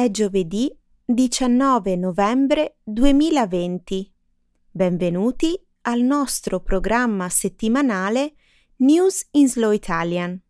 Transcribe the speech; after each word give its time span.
È 0.00 0.10
giovedì 0.10 0.74
19 1.04 1.94
novembre 1.96 2.78
2020. 2.84 4.10
Benvenuti 4.70 5.62
al 5.82 6.00
nostro 6.00 6.60
programma 6.60 7.28
settimanale 7.28 8.32
News 8.76 9.28
in 9.32 9.46
Slow 9.46 9.72
Italian. 9.72 10.40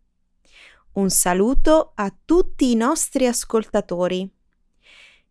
Un 0.93 1.11
saluto 1.11 1.91
a 1.97 2.17
tutti 2.25 2.71
i 2.71 2.77
nostri 2.77 3.27
ascoltatori. 3.27 4.33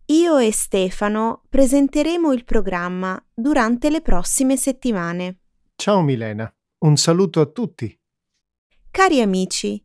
Io 0.07 0.38
e 0.38 0.51
Stefano 0.51 1.43
presenteremo 1.47 2.33
il 2.33 2.43
programma 2.43 3.25
durante 3.33 3.89
le 3.89 4.01
prossime 4.01 4.57
settimane. 4.57 5.39
Ciao 5.75 6.01
Milena, 6.01 6.54
un 6.79 6.97
saluto 6.97 7.39
a 7.39 7.45
tutti. 7.45 7.97
Cari 8.92 9.21
amici, 9.21 9.81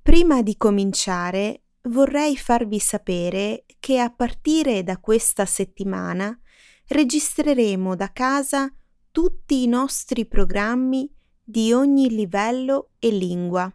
prima 0.00 0.40
di 0.40 0.56
cominciare 0.56 1.63
vorrei 1.88 2.36
farvi 2.36 2.78
sapere 2.78 3.64
che 3.78 3.98
a 3.98 4.10
partire 4.10 4.82
da 4.82 4.98
questa 4.98 5.44
settimana 5.44 6.38
registreremo 6.86 7.94
da 7.94 8.12
casa 8.12 8.72
tutti 9.10 9.62
i 9.62 9.66
nostri 9.66 10.26
programmi 10.26 11.10
di 11.42 11.72
ogni 11.72 12.08
livello 12.10 12.90
e 12.98 13.10
lingua 13.10 13.72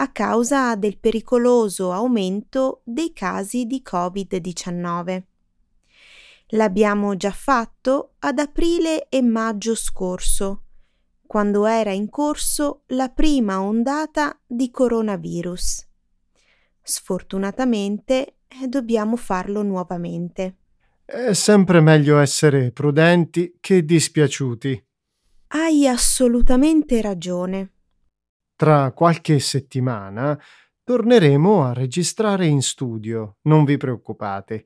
a 0.00 0.12
causa 0.12 0.76
del 0.76 0.98
pericoloso 0.98 1.92
aumento 1.92 2.82
dei 2.84 3.12
casi 3.12 3.66
di 3.66 3.82
Covid-19. 3.84 5.22
L'abbiamo 6.52 7.16
già 7.16 7.32
fatto 7.32 8.14
ad 8.20 8.38
aprile 8.38 9.08
e 9.08 9.22
maggio 9.22 9.74
scorso, 9.74 10.62
quando 11.26 11.66
era 11.66 11.90
in 11.90 12.08
corso 12.08 12.82
la 12.88 13.08
prima 13.08 13.60
ondata 13.60 14.38
di 14.46 14.70
coronavirus. 14.70 15.87
Sfortunatamente 16.90 18.36
eh, 18.48 18.66
dobbiamo 18.66 19.16
farlo 19.16 19.62
nuovamente. 19.62 20.56
È 21.04 21.34
sempre 21.34 21.82
meglio 21.82 22.18
essere 22.18 22.72
prudenti 22.72 23.58
che 23.60 23.84
dispiaciuti. 23.84 24.86
Hai 25.48 25.86
assolutamente 25.86 27.02
ragione. 27.02 27.72
Tra 28.56 28.92
qualche 28.92 29.38
settimana 29.38 30.40
torneremo 30.82 31.62
a 31.62 31.74
registrare 31.74 32.46
in 32.46 32.62
studio, 32.62 33.36
non 33.42 33.64
vi 33.64 33.76
preoccupate. 33.76 34.64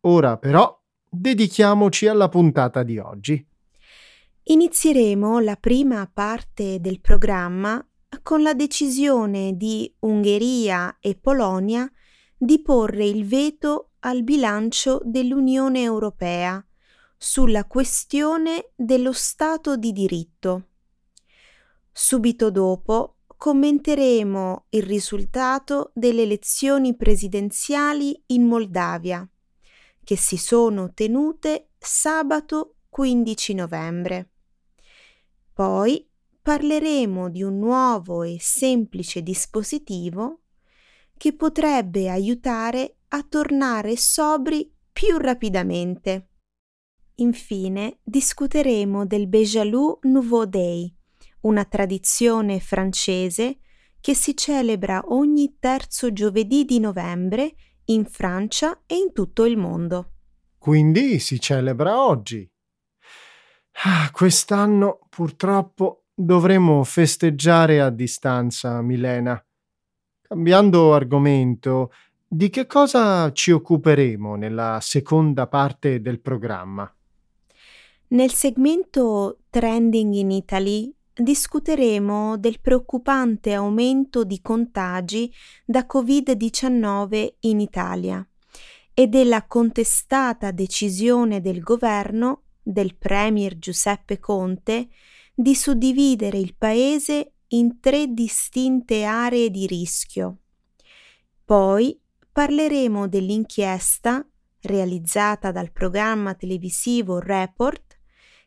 Ora 0.00 0.36
però 0.36 0.78
dedichiamoci 1.08 2.06
alla 2.06 2.28
puntata 2.28 2.82
di 2.82 2.98
oggi. 2.98 3.48
Inizieremo 4.42 5.40
la 5.40 5.56
prima 5.56 6.06
parte 6.12 6.80
del 6.80 7.00
programma 7.00 7.82
con 8.22 8.42
la 8.42 8.54
decisione 8.54 9.56
di 9.56 9.92
Ungheria 10.00 10.98
e 11.00 11.16
Polonia 11.16 11.90
di 12.36 12.60
porre 12.60 13.06
il 13.06 13.24
veto 13.24 13.92
al 14.00 14.22
bilancio 14.22 15.00
dell'Unione 15.04 15.82
Europea 15.82 16.64
sulla 17.16 17.64
questione 17.64 18.72
dello 18.76 19.12
Stato 19.12 19.76
di 19.76 19.92
diritto. 19.92 20.68
Subito 21.90 22.50
dopo 22.50 23.16
commenteremo 23.36 24.66
il 24.70 24.82
risultato 24.82 25.90
delle 25.94 26.22
elezioni 26.22 26.94
presidenziali 26.94 28.22
in 28.26 28.44
Moldavia, 28.44 29.28
che 30.04 30.16
si 30.16 30.36
sono 30.36 30.92
tenute 30.92 31.70
sabato 31.78 32.76
15 32.90 33.54
novembre. 33.54 34.30
Poi 35.52 36.05
parleremo 36.46 37.28
di 37.28 37.42
un 37.42 37.58
nuovo 37.58 38.22
e 38.22 38.36
semplice 38.38 39.20
dispositivo 39.20 40.42
che 41.16 41.34
potrebbe 41.34 42.08
aiutare 42.08 42.98
a 43.08 43.26
tornare 43.28 43.96
sobri 43.96 44.72
più 44.92 45.16
rapidamente. 45.16 46.28
Infine 47.16 47.98
discuteremo 48.00 49.06
del 49.06 49.26
Bejalou 49.26 49.98
Nouveau 50.02 50.44
Day, 50.44 50.94
una 51.40 51.64
tradizione 51.64 52.60
francese 52.60 53.58
che 54.00 54.14
si 54.14 54.36
celebra 54.36 55.02
ogni 55.08 55.56
terzo 55.58 56.12
giovedì 56.12 56.64
di 56.64 56.78
novembre 56.78 57.56
in 57.86 58.04
Francia 58.04 58.82
e 58.86 58.94
in 58.94 59.12
tutto 59.12 59.46
il 59.46 59.56
mondo. 59.56 60.12
Quindi 60.58 61.18
si 61.18 61.40
celebra 61.40 62.04
oggi. 62.04 62.48
Ah, 63.82 64.08
quest'anno 64.12 65.00
purtroppo 65.08 66.02
dovremo 66.18 66.82
festeggiare 66.82 67.80
a 67.82 67.90
distanza, 67.90 68.80
Milena. 68.80 69.40
Cambiando 70.22 70.94
argomento, 70.94 71.92
di 72.26 72.48
che 72.48 72.66
cosa 72.66 73.30
ci 73.32 73.50
occuperemo 73.50 74.34
nella 74.34 74.78
seconda 74.80 75.46
parte 75.46 76.00
del 76.00 76.20
programma? 76.20 76.90
Nel 78.08 78.32
segmento 78.32 79.40
Trending 79.50 80.14
in 80.14 80.30
Italy 80.30 80.92
discuteremo 81.12 82.38
del 82.38 82.60
preoccupante 82.60 83.52
aumento 83.52 84.24
di 84.24 84.40
contagi 84.40 85.32
da 85.64 85.86
Covid-19 85.86 87.34
in 87.40 87.60
Italia 87.60 88.26
e 88.94 89.06
della 89.06 89.46
contestata 89.46 90.50
decisione 90.50 91.40
del 91.40 91.60
governo 91.60 92.42
del 92.62 92.96
Premier 92.96 93.58
Giuseppe 93.58 94.18
Conte 94.18 94.88
di 95.38 95.54
suddividere 95.54 96.38
il 96.38 96.56
paese 96.56 97.34
in 97.48 97.78
tre 97.78 98.06
distinte 98.08 99.04
aree 99.04 99.50
di 99.50 99.66
rischio. 99.66 100.38
Poi 101.44 102.00
parleremo 102.32 103.06
dell'inchiesta 103.06 104.26
realizzata 104.62 105.52
dal 105.52 105.70
programma 105.72 106.34
televisivo 106.34 107.18
Report 107.18 107.98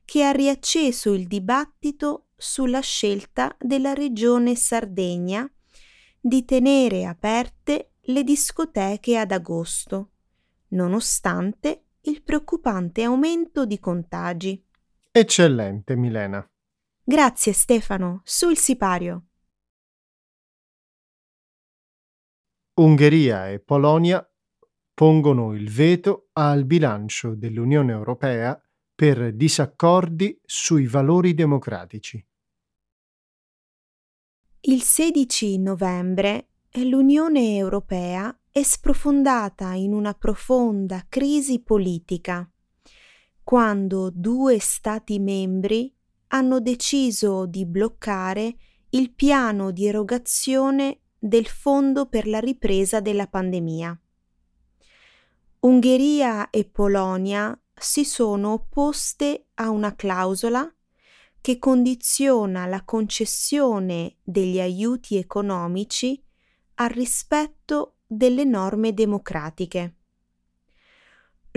che 0.03 0.23
ha 0.23 0.31
riacceso 0.31 1.13
il 1.13 1.27
dibattito 1.27 2.29
sulla 2.35 2.79
scelta 2.79 3.55
della 3.59 3.93
regione 3.93 4.55
Sardegna 4.55 5.49
di 6.19 6.43
tenere 6.43 7.05
aperte 7.05 7.91
le 8.01 8.23
discoteche 8.23 9.15
ad 9.15 9.31
agosto, 9.31 10.09
nonostante 10.69 11.83
il 12.01 12.23
preoccupante 12.23 13.03
aumento 13.03 13.67
di 13.67 13.79
contagi. 13.79 14.65
Eccellente, 15.11 15.95
Milena. 15.95 16.45
Grazie 17.09 17.53
Stefano, 17.53 18.21
sul 18.23 18.55
sipario. 18.55 19.29
Ungheria 22.75 23.49
e 23.49 23.59
Polonia 23.59 24.23
pongono 24.93 25.55
il 25.55 25.71
veto 25.71 26.29
al 26.33 26.65
bilancio 26.65 27.33
dell'Unione 27.33 27.93
Europea 27.93 28.61
per 28.93 29.33
disaccordi 29.33 30.39
sui 30.45 30.85
valori 30.85 31.33
democratici. 31.33 32.23
Il 34.61 34.83
16 34.83 35.57
novembre 35.57 36.49
l'Unione 36.73 37.55
Europea 37.55 38.39
è 38.51 38.61
sprofondata 38.61 39.73
in 39.73 39.93
una 39.93 40.13
profonda 40.13 41.07
crisi 41.09 41.59
politica 41.59 42.47
quando 43.43 44.11
due 44.13 44.59
Stati 44.59 45.17
membri 45.17 45.91
hanno 46.29 46.59
deciso 46.59 47.45
di 47.45 47.65
bloccare 47.65 48.55
il 48.89 49.11
piano 49.11 49.71
di 49.71 49.85
erogazione 49.85 51.01
del 51.17 51.47
Fondo 51.47 52.07
per 52.07 52.27
la 52.27 52.39
ripresa 52.39 52.99
della 52.99 53.27
pandemia. 53.27 53.99
Ungheria 55.61 56.49
e 56.49 56.65
Polonia 56.65 57.59
si 57.77 58.05
sono 58.05 58.53
opposte 58.53 59.47
a 59.55 59.69
una 59.69 59.95
clausola 59.95 60.73
che 61.41 61.57
condiziona 61.57 62.65
la 62.65 62.83
concessione 62.83 64.17
degli 64.23 64.59
aiuti 64.59 65.17
economici 65.17 66.21
al 66.75 66.89
rispetto 66.89 67.97
delle 68.05 68.43
norme 68.43 68.93
democratiche. 68.93 69.98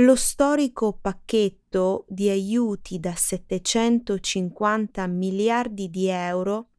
Lo 0.02 0.16
storico 0.16 0.98
pacchetto 1.00 2.06
di 2.08 2.28
aiuti 2.28 2.98
da 2.98 3.14
750 3.14 5.06
miliardi 5.06 5.90
di 5.90 6.08
euro 6.08 6.70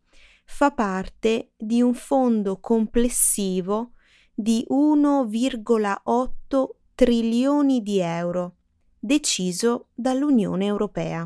fa 0.44 0.72
parte 0.72 1.54
di 1.56 1.81
un 1.81 1.94
fondo 1.94 2.60
complessivo 2.60 3.94
di 4.34 4.66
1,8 4.70 6.70
trilioni 6.96 7.81
di 7.81 8.00
euro 8.00 8.56
deciso 9.00 9.88
dall'Unione 9.94 10.66
Europea. 10.66 11.25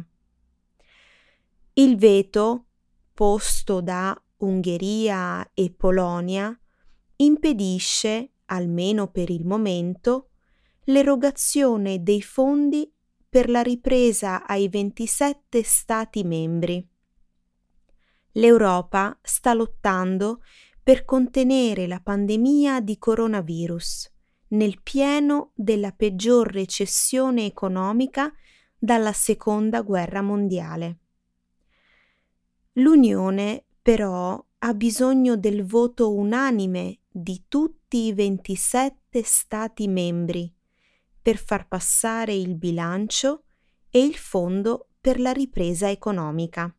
Il 1.74 1.98
veto 1.98 2.66
posto 3.12 3.82
da 3.82 4.16
Ungheria 4.38 5.50
e 5.56 5.74
Polonia 5.76 6.56
impedisce, 7.16 8.34
almeno 8.46 9.08
per 9.08 9.32
il 9.32 9.48
momento, 9.48 10.30
l'erogazione 10.90 12.02
dei 12.02 12.22
fondi 12.22 12.90
per 13.28 13.50
la 13.50 13.62
ripresa 13.62 14.46
ai 14.46 14.70
27 14.70 15.62
Stati 15.62 16.24
membri. 16.24 16.86
L'Europa 18.34 19.18
sta 19.22 19.54
lottando 19.54 20.42
per 20.82 21.04
contenere 21.04 21.88
la 21.88 22.00
pandemia 22.00 22.80
di 22.80 22.98
coronavirus, 22.98 24.14
nel 24.50 24.82
pieno 24.82 25.52
della 25.56 25.92
peggior 25.92 26.50
recessione 26.50 27.46
economica 27.46 28.32
dalla 28.78 29.12
seconda 29.12 29.82
guerra 29.82 30.22
mondiale. 30.22 31.00
L'Unione 32.74 33.66
però 33.82 34.42
ha 34.60 34.74
bisogno 34.74 35.36
del 35.36 35.66
voto 35.66 36.14
unanime 36.14 37.00
di 37.10 37.44
tutti 37.50 38.06
i 38.06 38.14
27 38.14 39.22
Stati 39.22 39.88
membri 39.90 40.56
per 41.28 41.36
far 41.36 41.68
passare 41.68 42.34
il 42.34 42.56
bilancio 42.56 43.44
e 43.90 44.00
il 44.00 44.16
fondo 44.16 44.92
per 45.02 45.20
la 45.20 45.34
ripresa 45.34 45.90
economica. 45.90 46.74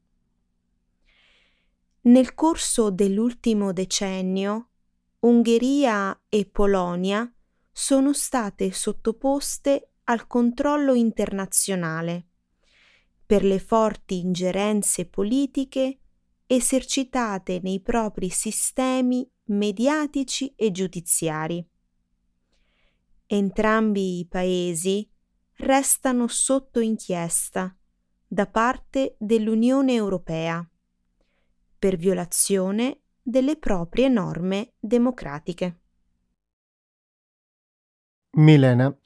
Nel 2.04 2.32
corso 2.32 2.88
dell'ultimo 2.90 3.74
decennio, 3.74 4.70
Ungheria 5.18 6.18
e 6.30 6.46
Polonia 6.46 7.30
sono 7.70 8.14
state 8.14 8.72
sottoposte 8.72 9.90
al 10.04 10.26
controllo 10.26 10.94
internazionale 10.94 12.28
per 13.26 13.44
le 13.44 13.58
forti 13.58 14.18
ingerenze 14.20 15.04
politiche 15.04 15.98
esercitate 16.46 17.60
nei 17.62 17.82
propri 17.82 18.30
sistemi 18.30 19.30
mediatici 19.48 20.54
e 20.56 20.70
giudiziari. 20.70 21.62
Entrambi 23.30 24.20
i 24.20 24.26
paesi 24.26 25.06
restano 25.56 26.28
sotto 26.28 26.80
inchiesta 26.80 27.76
da 28.26 28.46
parte 28.46 29.16
dell'Unione 29.18 29.92
Europea 29.92 30.66
per 31.78 31.96
violazione 31.98 33.02
delle 33.20 33.56
proprie 33.56 34.08
norme 34.08 34.72
democratiche. 34.80 35.80
Milena, 38.38 38.98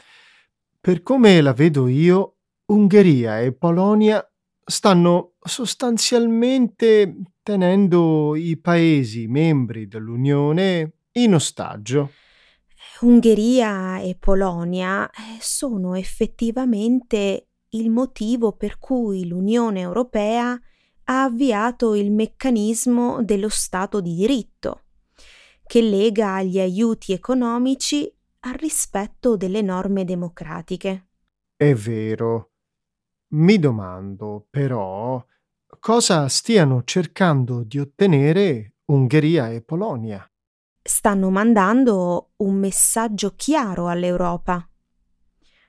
per 0.80 1.02
come 1.02 1.40
la 1.40 1.52
vedo 1.52 1.88
io, 1.88 2.36
Ungheria 2.66 3.40
e 3.40 3.52
Polonia 3.52 4.25
stanno 4.64 5.32
sostanzialmente 5.40 7.22
tenendo 7.42 8.36
i 8.36 8.56
paesi 8.56 9.26
membri 9.26 9.88
dell'Unione 9.88 10.92
in 11.14 11.34
ostaggio. 11.34 12.12
Ungheria 13.02 13.99
e 13.99 14.16
Polonia 14.16 15.10
eh, 15.10 15.38
sono 15.40 15.96
effettivamente 15.96 17.49
il 17.70 17.90
motivo 17.90 18.52
per 18.52 18.78
cui 18.78 19.26
l'Unione 19.26 19.81
Europea 19.81 20.52
ha 21.04 21.22
avviato 21.25 21.96
il 21.96 22.12
meccanismo 22.12 23.25
dello 23.25 23.49
Stato 23.49 24.00
di 24.00 24.14
diritto, 24.14 24.82
che 25.66 25.82
lega 25.82 26.43
gli 26.43 26.60
aiuti 26.60 27.12
economici 27.12 28.08
al 28.40 28.54
rispetto 28.54 29.37
delle 29.37 29.62
norme 29.62 30.04
democratiche. 30.04 31.08
È 31.56 31.75
vero. 31.75 32.50
Mi 33.31 33.58
domando, 33.58 34.46
però, 34.49 35.25
cosa 35.81 36.28
stiano 36.28 36.84
cercando 36.84 37.64
di 37.64 37.81
ottenere 37.81 38.75
Ungheria 38.87 39.50
e 39.50 39.60
Polonia. 39.60 40.25
Stanno 40.82 41.31
mandando 41.31 42.32
un 42.38 42.55
messaggio 42.55 43.34
chiaro 43.37 43.87
all'Europa. 43.87 44.69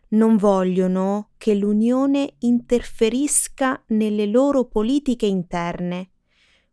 Non 0.09 0.37
vogliono 0.37 1.29
che 1.37 1.53
l'Unione 1.53 2.35
interferisca 2.39 3.83
nelle 3.87 4.25
loro 4.25 4.65
politiche 4.65 5.27
interne, 5.27 6.11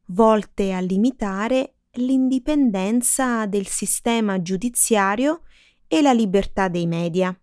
volte 0.06 0.72
a 0.72 0.80
limitare 0.80 1.74
l'indipendenza 1.92 3.44
del 3.44 3.66
sistema 3.66 4.40
giudiziario 4.40 5.42
e 5.86 6.00
la 6.00 6.12
libertà 6.12 6.68
dei 6.68 6.86
media. 6.86 7.38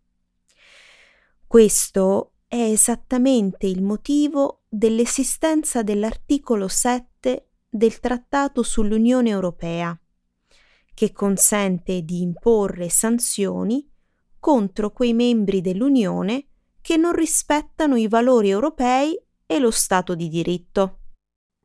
Questo 1.46 2.34
è 2.48 2.56
esattamente 2.56 3.68
il 3.68 3.84
motivo 3.84 4.64
dell'esistenza 4.68 5.84
dell'articolo 5.84 6.68
7 6.68 7.50
del 7.70 8.00
Trattato 8.00 8.64
sull'Unione 8.64 9.30
Europea, 9.30 10.00
che 10.98 11.12
consente 11.12 12.02
di 12.02 12.24
imporre 12.24 12.90
sanzioni 12.90 13.88
contro 14.40 14.90
quei 14.90 15.14
membri 15.14 15.62
dell'Unione 15.62 16.48
che 16.82 16.98
non 16.98 17.14
rispettano 17.14 17.98
i 17.98 18.08
valori 18.08 18.50
europei 18.50 19.16
e 19.46 19.60
lo 19.60 19.70
Stato 19.70 20.16
di 20.16 20.28
diritto. 20.28 21.02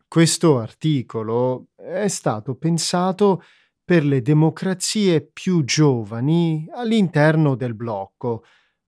Questo 0.06 0.58
articolo 0.58 1.68
è 1.76 2.08
stato 2.08 2.56
pensato 2.56 3.42
per 3.82 4.04
le 4.04 4.20
democrazie 4.20 5.22
più 5.22 5.64
giovani 5.64 6.68
all'interno 6.70 7.54
del 7.54 7.74
blocco, 7.74 8.44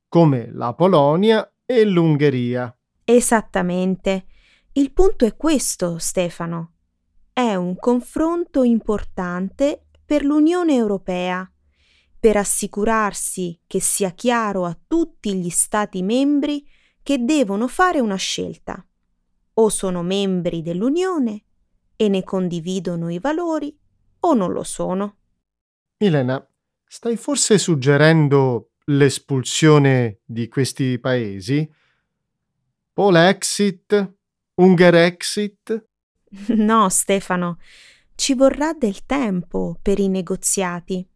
come 0.07 0.51
la 0.53 0.75
Polonia 0.75 1.51
e 1.65 1.87
l'Ungheria. 1.87 2.77
Esattamente. 3.03 4.27
Il 4.73 4.93
punto 4.93 5.25
è 5.25 5.37
questo, 5.37 5.97
Stefano. 5.97 6.73
È 7.33 7.55
un 7.55 7.77
confronto 7.77 8.63
importante 8.63 9.84
per 10.05 10.25
l'Unione 10.25 10.75
Europea, 10.75 11.51
per 12.19 12.37
assicurarsi 12.37 13.61
che 13.67 13.81
sia 13.81 14.11
chiaro 14.11 14.65
a 14.65 14.79
tutti 14.87 15.35
gli 15.35 15.51
Stati 15.51 16.03
membri 16.03 16.67
che 17.03 17.25
devono 17.25 17.69
fare 17.69 18.01
una 18.01 18.17
scelta. 18.17 18.85
O 19.55 19.69
sono 19.69 20.03
membri 20.03 20.63
dell'Unione 20.63 21.45
e 21.97 22.09
ne 22.09 22.25
condividono 22.25 23.11
i 23.11 23.19
valori, 23.19 23.79
o 24.21 24.35
non 24.35 24.53
lo 24.53 24.63
sono. 24.63 25.17
Milena, 25.99 26.45
stai 26.87 27.17
forse 27.17 27.59
suggerendo 27.59 28.71
l'espulsione 28.87 30.21
di 30.25 30.49
questi 30.49 30.99
paesi? 30.99 31.71
Polexit? 32.93 34.15
Ungerexit? 34.55 35.89
No, 36.57 36.89
Stefano, 36.89 37.59
ci 38.15 38.35
vorrà 38.35 38.73
del 38.73 39.05
tempo 39.07 39.79
per 39.81 39.99
i 39.99 40.09
negoziati. 40.09 41.07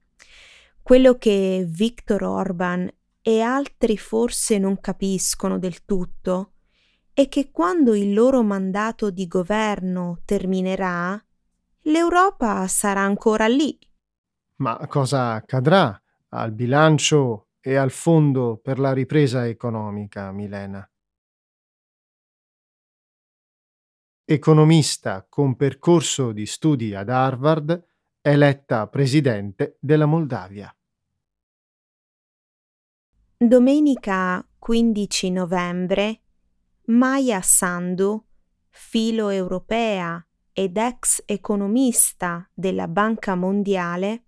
Quello 0.83 1.17
che 1.17 1.67
Viktor 1.69 2.23
Orban 2.23 2.91
e 3.21 3.41
altri 3.41 3.99
forse 3.99 4.59
non 4.59 4.81
capiscono 4.81 5.59
del 5.59 5.85
tutto 5.85 6.53
è 7.13 7.29
che 7.29 7.51
quando 7.51 7.95
il 7.95 8.15
loro 8.15 8.43
mandato 8.43 9.11
di 9.11 9.27
governo 9.27 10.21
terminerà, 10.25 11.21
l'Europa 11.83 12.67
sarà 12.69 13.01
ancora 13.01 13.49
lì. 13.49 13.77
Ma 14.57 14.79
cosa 14.87 15.33
accadrà 15.33 16.01
al 16.31 16.53
bilancio 16.53 17.49
e 17.61 17.77
al 17.77 17.91
fondo 17.91 18.59
per 18.63 18.79
la 18.79 18.93
ripresa 18.93 19.47
economica, 19.47 20.31
Milena? 20.33 20.89
Economista 24.31 25.25
con 25.27 25.57
percorso 25.57 26.33
di 26.33 26.45
studi 26.45 26.95
ad 26.95 27.09
Harvard, 27.09 27.83
eletta 28.21 28.87
presidente 28.87 29.79
della 29.81 30.05
Moldavia. 30.05 30.71
Domenica 33.39 34.47
15 34.59 35.31
novembre 35.31 36.21
Maya 36.89 37.41
Sandu, 37.41 38.23
filo 38.69 39.31
europea 39.31 40.23
ed 40.53 40.77
ex 40.77 41.23
economista 41.25 42.47
della 42.53 42.87
Banca 42.87 43.35
Mondiale, 43.35 44.27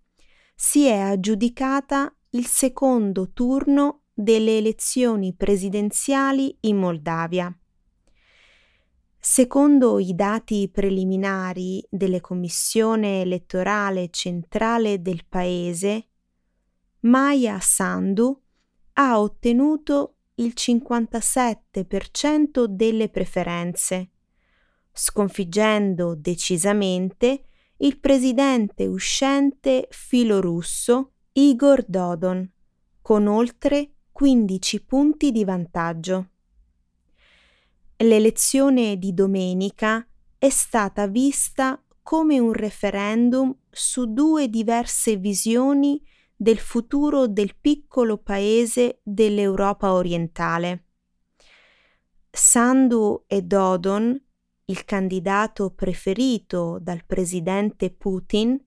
si 0.54 0.86
è 0.86 0.96
aggiudicata 0.96 2.10
il 2.30 2.46
secondo 2.46 3.32
turno 3.32 4.04
delle 4.14 4.56
elezioni 4.56 5.34
presidenziali 5.34 6.56
in 6.60 6.78
Moldavia. 6.78 7.54
Secondo 9.20 9.98
i 9.98 10.14
dati 10.14 10.70
preliminari 10.72 11.84
della 11.90 12.20
Commissione 12.20 13.20
elettorale 13.20 14.08
centrale 14.10 15.02
del 15.02 15.26
paese, 15.28 16.06
Maya 17.00 17.58
Sandu 17.60 18.40
ha 18.94 19.20
ottenuto 19.20 20.14
il 20.36 20.54
57% 20.56 22.64
delle 22.64 23.10
preferenze 23.10 24.12
sconfiggendo 24.92 26.14
decisamente 26.14 27.44
il 27.78 27.98
presidente 27.98 28.86
uscente 28.86 29.88
filorusso 29.90 31.14
Igor 31.32 31.84
Dodon, 31.86 32.48
con 33.00 33.26
oltre 33.26 33.94
15 34.12 34.84
punti 34.84 35.32
di 35.32 35.44
vantaggio. 35.44 36.29
L'elezione 38.02 38.98
di 38.98 39.12
domenica 39.12 40.06
è 40.38 40.48
stata 40.48 41.06
vista 41.06 41.82
come 42.02 42.38
un 42.38 42.52
referendum 42.52 43.54
su 43.70 44.12
due 44.12 44.48
diverse 44.48 45.16
visioni 45.16 46.02
del 46.34 46.58
futuro 46.58 47.26
del 47.26 47.54
piccolo 47.60 48.18
paese 48.18 49.00
dell'Europa 49.02 49.92
orientale. 49.92 50.86
Sandu 52.30 53.24
e 53.26 53.42
Dodon 53.42 54.18
il 54.70 54.84
candidato 54.84 55.70
preferito 55.70 56.78
dal 56.80 57.04
presidente 57.04 57.90
Putin, 57.90 58.58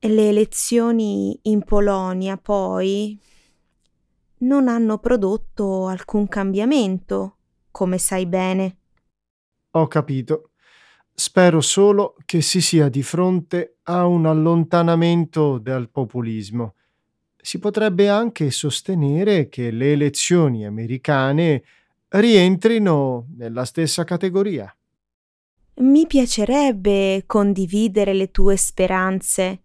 Le 0.01 0.29
elezioni 0.29 1.37
in 1.43 1.63
Polonia, 1.63 2.37
poi, 2.37 3.19
non 4.39 4.69
hanno 4.69 4.97
prodotto 4.99 5.87
alcun 5.87 6.29
cambiamento, 6.29 7.37
come 7.69 7.97
sai 7.97 8.25
bene. 8.25 8.77
Ho 9.71 9.87
capito. 9.87 10.51
Spero 11.13 11.59
solo 11.59 12.15
che 12.23 12.41
si 12.41 12.61
sia 12.61 12.87
di 12.87 13.03
fronte 13.03 13.79
a 13.83 14.05
un 14.05 14.25
allontanamento 14.25 15.57
dal 15.57 15.89
populismo. 15.89 16.75
Si 17.35 17.59
potrebbe 17.59 18.07
anche 18.07 18.51
sostenere 18.51 19.49
che 19.49 19.69
le 19.69 19.91
elezioni 19.91 20.65
americane 20.65 21.63
rientrino 22.07 23.27
nella 23.35 23.65
stessa 23.65 24.05
categoria. 24.05 24.73
Mi 25.81 26.07
piacerebbe 26.07 27.23
condividere 27.25 28.13
le 28.13 28.31
tue 28.31 28.55
speranze, 28.55 29.63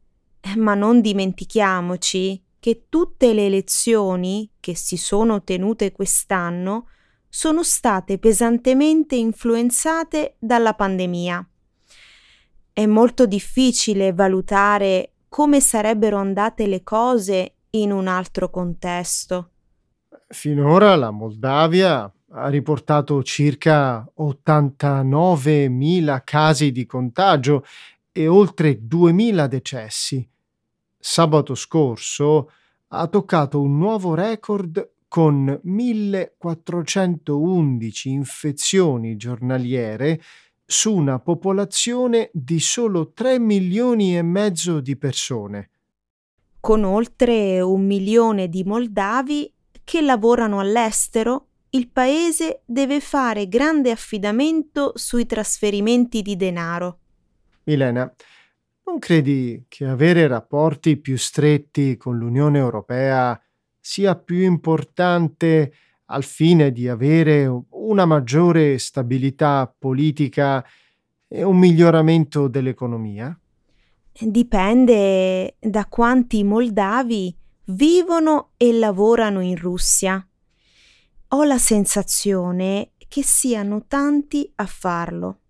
ma 0.56 0.74
non 0.74 1.00
dimentichiamoci 1.00 2.42
che 2.60 2.86
tutte 2.88 3.32
le 3.32 3.46
elezioni 3.46 4.50
che 4.60 4.76
si 4.76 4.96
sono 4.96 5.42
tenute 5.42 5.92
quest'anno 5.92 6.88
sono 7.28 7.62
state 7.62 8.18
pesantemente 8.18 9.16
influenzate 9.16 10.36
dalla 10.38 10.74
pandemia. 10.74 11.46
È 12.72 12.86
molto 12.86 13.26
difficile 13.26 14.12
valutare 14.12 15.12
come 15.28 15.60
sarebbero 15.60 16.16
andate 16.16 16.66
le 16.66 16.82
cose 16.82 17.56
in 17.70 17.90
un 17.90 18.06
altro 18.06 18.50
contesto. 18.50 19.50
Finora 20.28 20.94
la 20.96 21.10
Moldavia 21.10 22.10
ha 22.36 22.48
riportato 22.48 23.22
circa 23.22 24.04
89.000 24.18 26.20
casi 26.24 26.72
di 26.72 26.86
contagio 26.86 27.64
e 28.10 28.26
oltre 28.28 28.80
2.000 28.80 29.46
decessi. 29.46 30.28
Sabato 31.06 31.54
scorso 31.54 32.50
ha 32.88 33.06
toccato 33.08 33.60
un 33.60 33.76
nuovo 33.76 34.14
record 34.14 34.92
con 35.06 35.60
1411 35.62 38.08
infezioni 38.08 39.14
giornaliere 39.16 40.18
su 40.64 40.96
una 40.96 41.18
popolazione 41.18 42.30
di 42.32 42.58
solo 42.58 43.12
3 43.12 43.38
milioni 43.38 44.16
e 44.16 44.22
mezzo 44.22 44.80
di 44.80 44.96
persone. 44.96 45.68
Con 46.58 46.84
oltre 46.84 47.60
un 47.60 47.84
milione 47.84 48.48
di 48.48 48.64
moldavi 48.64 49.52
che 49.84 50.00
lavorano 50.00 50.58
all'estero, 50.58 51.48
il 51.70 51.90
paese 51.90 52.62
deve 52.64 53.00
fare 53.00 53.46
grande 53.46 53.90
affidamento 53.90 54.92
sui 54.94 55.26
trasferimenti 55.26 56.22
di 56.22 56.34
denaro. 56.34 57.00
Milena, 57.64 58.10
non 58.86 58.98
credi 58.98 59.64
che 59.68 59.86
avere 59.86 60.26
rapporti 60.26 60.98
più 60.98 61.16
stretti 61.16 61.96
con 61.96 62.18
l'Unione 62.18 62.58
Europea 62.58 63.40
sia 63.80 64.14
più 64.14 64.42
importante 64.42 65.72
al 66.06 66.22
fine 66.22 66.70
di 66.70 66.88
avere 66.88 67.50
una 67.70 68.04
maggiore 68.04 68.78
stabilità 68.78 69.74
politica 69.78 70.64
e 71.26 71.42
un 71.42 71.58
miglioramento 71.58 72.46
dell'economia? 72.48 73.38
Dipende 74.12 75.56
da 75.58 75.86
quanti 75.86 76.44
moldavi 76.44 77.36
vivono 77.64 78.50
e 78.56 78.72
lavorano 78.72 79.40
in 79.40 79.56
Russia. 79.56 80.24
Ho 81.28 81.42
la 81.42 81.58
sensazione 81.58 82.90
che 83.08 83.22
siano 83.22 83.86
tanti 83.88 84.50
a 84.56 84.66
farlo. 84.66 85.40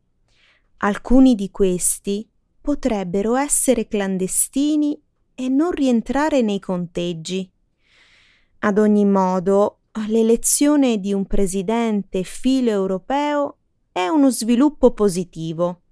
Alcuni 0.79 1.35
di 1.35 1.51
questi 1.51 2.27
potrebbero 2.65 3.37
essere 3.37 3.87
clandestini 3.87 4.99
e 5.35 5.51
non 5.51 5.71
rientrare 5.71 6.41
nei 6.41 6.61
conteggi. 6.61 7.53
Ad 8.61 8.79
ogni 8.79 9.05
modo, 9.05 9.81
l'elezione 10.09 10.99
di 10.99 11.13
un 11.13 11.27
presidente 11.27 12.23
filo 12.23 12.71
europeo 12.71 13.59
è 13.93 14.07
uno 14.07 14.31
sviluppo 14.31 14.95
positivo. 14.95 15.83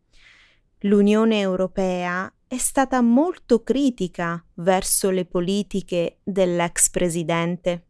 L'Unione 0.85 1.41
Europea 1.41 2.33
è 2.47 2.57
stata 2.57 3.03
molto 3.03 3.63
critica 3.63 4.43
verso 4.55 5.11
le 5.11 5.27
politiche 5.27 6.21
dell'ex 6.23 6.89
presidente. 6.89 7.87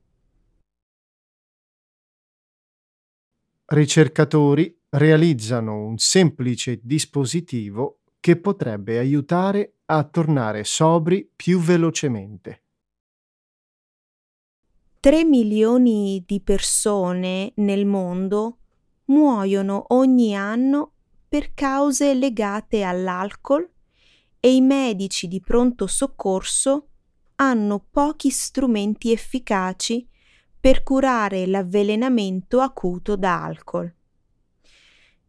Ricercatori 3.67 4.77
realizzano 4.89 5.87
un 5.87 5.99
semplice 5.99 6.81
dispositivo 6.83 8.02
che 8.23 8.37
potrebbe 8.37 8.99
aiutare 8.99 9.79
a 9.87 10.05
tornare 10.05 10.63
sobri 10.63 11.29
più 11.35 11.59
velocemente. 11.59 12.63
3 15.01 15.25
milioni 15.25 16.23
di 16.25 16.41
persone 16.41 17.53
nel 17.57 17.85
mondo 17.85 18.59
muoiono 19.07 19.87
ogni 19.89 20.37
anno 20.37 20.93
per 21.27 21.53
cause 21.53 22.15
legate 22.15 22.85
all'alcol 22.85 23.69
e 24.39 24.55
i 24.55 24.61
medici 24.61 25.27
di 25.27 25.41
pronto 25.41 25.89
soccorso 25.89 26.91
hanno 27.35 27.85
pochi 27.91 28.31
strumenti 28.31 29.11
efficaci 29.11 30.09
per 30.61 30.85
curare 30.85 31.45
l'avvelenamento 31.49 32.61
acuto 32.61 33.17
da 33.17 33.43
alcol. 33.43 33.93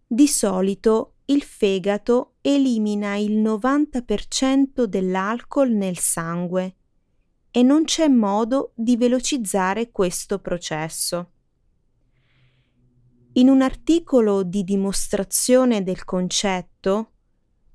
Di 0.06 0.28
solito 0.28 1.16
il 1.26 1.42
fegato 1.42 2.33
elimina 2.46 3.16
il 3.16 3.42
90% 3.42 4.84
dell'alcol 4.84 5.72
nel 5.72 5.98
sangue 5.98 6.76
e 7.50 7.64
non 7.64 7.86
c'è 7.86 8.10
modo 8.10 8.74
di 8.76 8.98
velocizzare 8.98 9.92
questo 9.92 10.40
processo. 10.40 11.32
In 13.34 13.48
un 13.48 13.62
articolo 13.62 14.44
di 14.44 14.66
dimostrazione 14.66 15.84
del 15.84 16.04
concetto, 16.04 17.12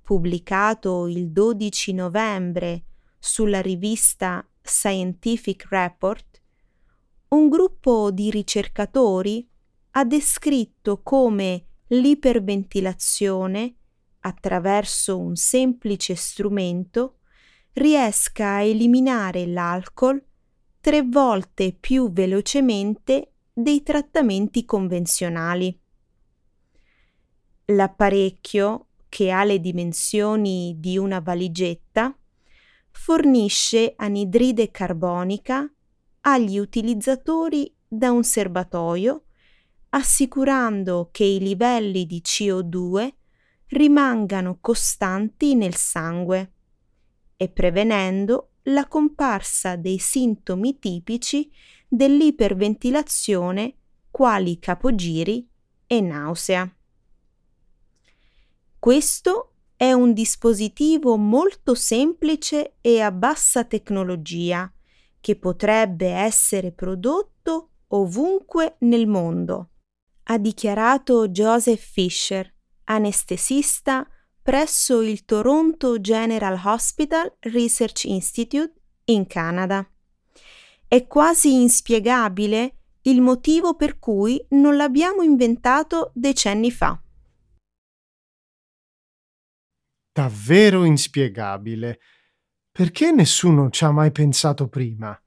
pubblicato 0.03 1.07
il 1.07 1.31
12 1.31 1.95
novembre 1.95 2.85
sulla 3.19 3.63
rivista 3.63 4.47
Scientific 4.61 5.67
Report, 5.71 6.43
un 7.29 7.49
gruppo 7.49 8.11
di 8.11 8.31
ricercatori 8.31 9.49
ha 9.93 10.05
descritto 10.05 11.01
come 11.03 11.65
l'iperventilazione, 11.87 13.75
attraverso 14.21 15.19
un 15.19 15.37
semplice 15.37 16.15
strumento, 16.15 17.19
riesca 17.73 18.57
a 18.57 18.63
eliminare 18.63 19.47
l'alcol 19.47 20.23
tre 20.81 21.03
volte 21.03 21.73
più 21.73 22.11
velocemente 22.13 23.33
dei 23.53 23.83
trattamenti 23.83 24.65
convenzionali. 24.65 25.79
L'apparecchio, 27.67 28.87
che 29.09 29.31
ha 29.31 29.45
le 29.45 29.61
dimensioni 29.61 30.77
di 30.79 30.97
una 30.97 31.21
valigetta, 31.21 32.17
fornisce 32.91 33.95
anidride 33.97 34.71
carbonica 34.71 35.71
agli 36.23 36.59
utilizzatori 36.59 37.73
da 37.87 38.11
un 38.11 38.25
serbatoio, 38.25 39.25
assicurando 39.91 41.09
che 41.11 41.25
i 41.25 41.39
livelli 41.39 42.07
di 42.07 42.21
CO2 42.25 43.13
rimangano 43.69 44.59
costanti 44.61 45.55
nel 45.55 45.75
sangue 45.75 46.53
e 47.37 47.49
prevenendo 47.49 48.53
la 48.65 48.87
comparsa 48.87 49.77
dei 49.77 49.99
sintomi 49.99 50.79
tipici 50.79 51.51
dell'iperventilazione 51.89 53.75
quali 54.11 54.59
capogiri 54.59 55.49
e 55.87 56.01
nausea. 56.01 56.71
Questo 58.79 59.53
è 59.77 59.93
un 59.93 60.13
dispositivo 60.13 61.17
molto 61.17 61.75
semplice 61.75 62.77
e 62.81 63.01
a 63.01 63.13
bassa 63.13 63.65
tecnologia 63.65 64.71
che 65.21 65.37
potrebbe 65.37 66.09
essere 66.09 66.73
prodotto 66.73 67.71
ovunque 67.89 68.77
nel 68.81 69.07
mondo, 69.07 69.71
ha 70.25 70.39
dichiarato 70.39 71.29
Joseph 71.29 71.81
Fisher, 71.81 72.55
anestesista 72.89 74.07
presso 74.43 75.03
il 75.03 75.25
Toronto 75.25 76.01
General 76.01 76.59
Hospital 76.65 77.37
Research 77.41 78.05
Institute 78.05 78.73
in 79.05 79.27
Canada. 79.27 79.87
È 80.87 81.07
quasi 81.07 81.61
inspiegabile 81.61 82.77
il 83.03 83.21
motivo 83.21 83.75
per 83.75 83.99
cui 83.99 84.43
non 84.51 84.77
l'abbiamo 84.77 85.23
inventato 85.23 86.13
decenni 86.15 86.71
fa. 86.71 87.01
Davvero 90.11 90.85
inspiegabile. 90.85 92.01
Perché 92.73 93.11
nessuno 93.11 93.71
ci 93.71 93.85
ha 93.85 93.91
mai 93.91 94.13
pensato 94.13 94.69
prima? 94.69 95.21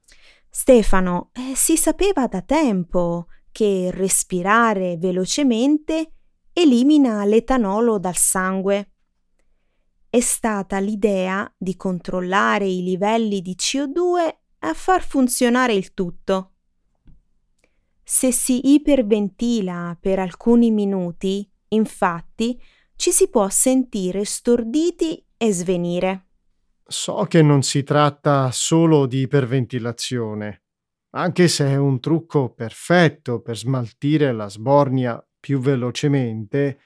Stefano, 0.50 1.30
eh, 1.32 1.54
si 1.54 1.76
sapeva 1.76 2.26
da 2.26 2.42
tempo 2.42 3.28
che 3.52 3.90
respirare 3.92 4.96
velocemente 4.96 6.12
elimina 6.52 7.24
l'etanolo 7.24 7.98
dal 7.98 8.16
sangue. 8.16 8.90
È 10.08 10.20
stata 10.20 10.78
l'idea 10.78 11.52
di 11.56 11.76
controllare 11.76 12.66
i 12.66 12.82
livelli 12.82 13.40
di 13.40 13.56
CO2 13.58 14.36
a 14.58 14.74
far 14.74 15.02
funzionare 15.02 15.72
il 15.72 15.94
tutto. 15.94 16.50
Se 18.04 18.30
si 18.30 18.72
iperventila 18.74 19.96
per 19.98 20.18
alcuni 20.18 20.70
minuti, 20.70 21.48
infatti, 21.68 22.60
ci 22.96 23.10
si 23.10 23.28
può 23.28 23.48
sentire 23.48 24.24
storditi 24.24 25.24
e 25.36 25.52
svenire. 25.52 26.26
So 26.86 27.24
che 27.24 27.42
non 27.42 27.62
si 27.62 27.82
tratta 27.82 28.50
solo 28.52 29.06
di 29.06 29.20
iperventilazione, 29.20 30.62
anche 31.14 31.48
se 31.48 31.66
è 31.66 31.76
un 31.76 32.00
trucco 32.00 32.52
perfetto 32.52 33.40
per 33.40 33.56
smaltire 33.56 34.32
la 34.32 34.48
sbornia 34.48 35.24
più 35.42 35.58
velocemente, 35.58 36.78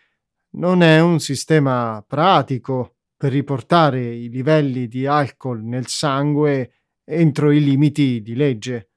non 0.53 0.83
è 0.83 0.99
un 0.99 1.21
sistema 1.21 2.03
pratico 2.09 2.95
per 3.15 3.31
riportare 3.31 4.03
i 4.15 4.31
livelli 4.31 4.89
di 4.89 5.07
alcol 5.07 5.63
nel 5.63 5.89
sangue 5.89 6.73
entro 7.05 7.51
i 7.51 7.63
limiti 7.63 8.23
di 8.23 8.35
legge. 8.35 8.93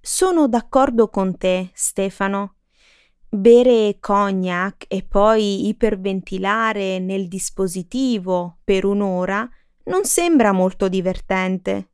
Sono 0.00 0.46
d'accordo 0.46 1.08
con 1.08 1.36
te, 1.36 1.70
Stefano. 1.74 2.58
Bere 3.28 3.96
cognac 3.98 4.84
e 4.86 5.02
poi 5.02 5.66
iperventilare 5.66 7.00
nel 7.00 7.26
dispositivo 7.26 8.60
per 8.62 8.84
un'ora 8.84 9.48
non 9.86 10.04
sembra 10.04 10.52
molto 10.52 10.86
divertente. 10.86 11.88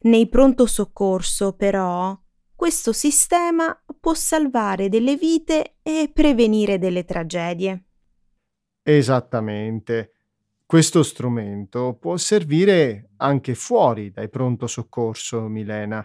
Nei 0.00 0.28
pronto 0.28 0.66
soccorso, 0.66 1.54
però, 1.54 2.14
questo 2.56 2.92
sistema 2.92 3.78
può 4.00 4.14
salvare 4.14 4.88
delle 4.88 5.16
vite 5.16 5.76
e 5.82 6.10
prevenire 6.12 6.78
delle 6.78 7.04
tragedie. 7.04 7.84
Esattamente. 8.82 10.12
Questo 10.66 11.04
strumento 11.04 11.96
può 12.00 12.16
servire 12.16 13.10
anche 13.18 13.54
fuori 13.54 14.10
dai 14.10 14.28
pronto 14.28 14.66
soccorso, 14.66 15.42
Milena. 15.42 16.04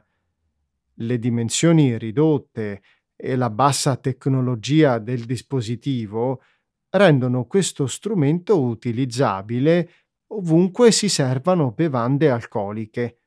Le 0.96 1.20
dimensioni 1.20 1.98
ridotte 1.98 2.84
e 3.16 3.36
la 3.36 3.50
bassa 3.50 3.96
tecnologia 3.96 5.00
del 5.00 5.26
dispositivo 5.26 6.44
rendono 6.90 7.46
questo 7.46 7.88
strumento 7.88 8.62
utilizzabile 8.62 9.90
ovunque 10.34 10.92
si 10.92 11.10
servano 11.10 11.72
bevande 11.72 12.30
alcoliche. 12.30 13.21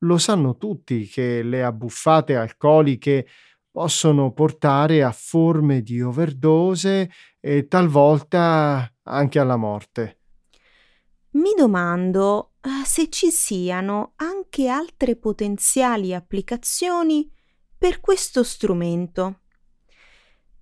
Lo 0.00 0.16
sanno 0.16 0.56
tutti 0.56 1.06
che 1.06 1.42
le 1.42 1.62
abbuffate 1.62 2.34
alcoliche 2.34 3.26
possono 3.70 4.32
portare 4.32 5.02
a 5.02 5.12
forme 5.12 5.82
di 5.82 6.00
overdose 6.00 7.10
e 7.38 7.66
talvolta 7.68 8.90
anche 9.02 9.38
alla 9.38 9.56
morte. 9.56 10.20
Mi 11.32 11.52
domando 11.56 12.54
eh, 12.60 12.84
se 12.84 13.10
ci 13.10 13.30
siano 13.30 14.14
anche 14.16 14.68
altre 14.68 15.16
potenziali 15.16 16.14
applicazioni 16.14 17.30
per 17.76 18.00
questo 18.00 18.42
strumento. 18.42 19.40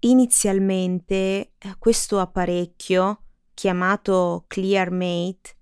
Inizialmente 0.01 1.15
eh, 1.15 1.53
questo 1.79 2.19
apparecchio, 2.19 3.23
chiamato 3.55 4.45
ClearMate, 4.49 5.57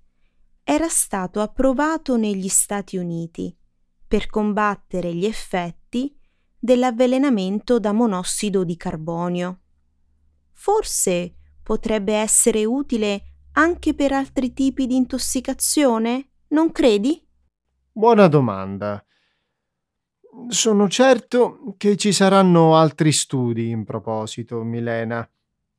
era 0.64 0.88
stato 0.88 1.40
approvato 1.40 2.16
negli 2.16 2.48
Stati 2.48 2.96
Uniti 2.96 3.56
per 4.06 4.26
combattere 4.26 5.12
gli 5.14 5.24
effetti 5.24 6.16
dell'avvelenamento 6.58 7.78
da 7.78 7.92
monossido 7.92 8.64
di 8.64 8.76
carbonio. 8.76 9.60
Forse 10.52 11.34
potrebbe 11.62 12.14
essere 12.14 12.64
utile 12.64 13.22
anche 13.52 13.94
per 13.94 14.12
altri 14.12 14.52
tipi 14.52 14.86
di 14.86 14.96
intossicazione, 14.96 16.30
non 16.48 16.72
credi? 16.72 17.24
Buona 17.90 18.28
domanda. 18.28 19.04
Sono 20.48 20.88
certo 20.88 21.74
che 21.78 21.96
ci 21.96 22.12
saranno 22.12 22.76
altri 22.76 23.10
studi 23.10 23.70
in 23.70 23.84
proposito, 23.84 24.62
Milena. 24.62 25.28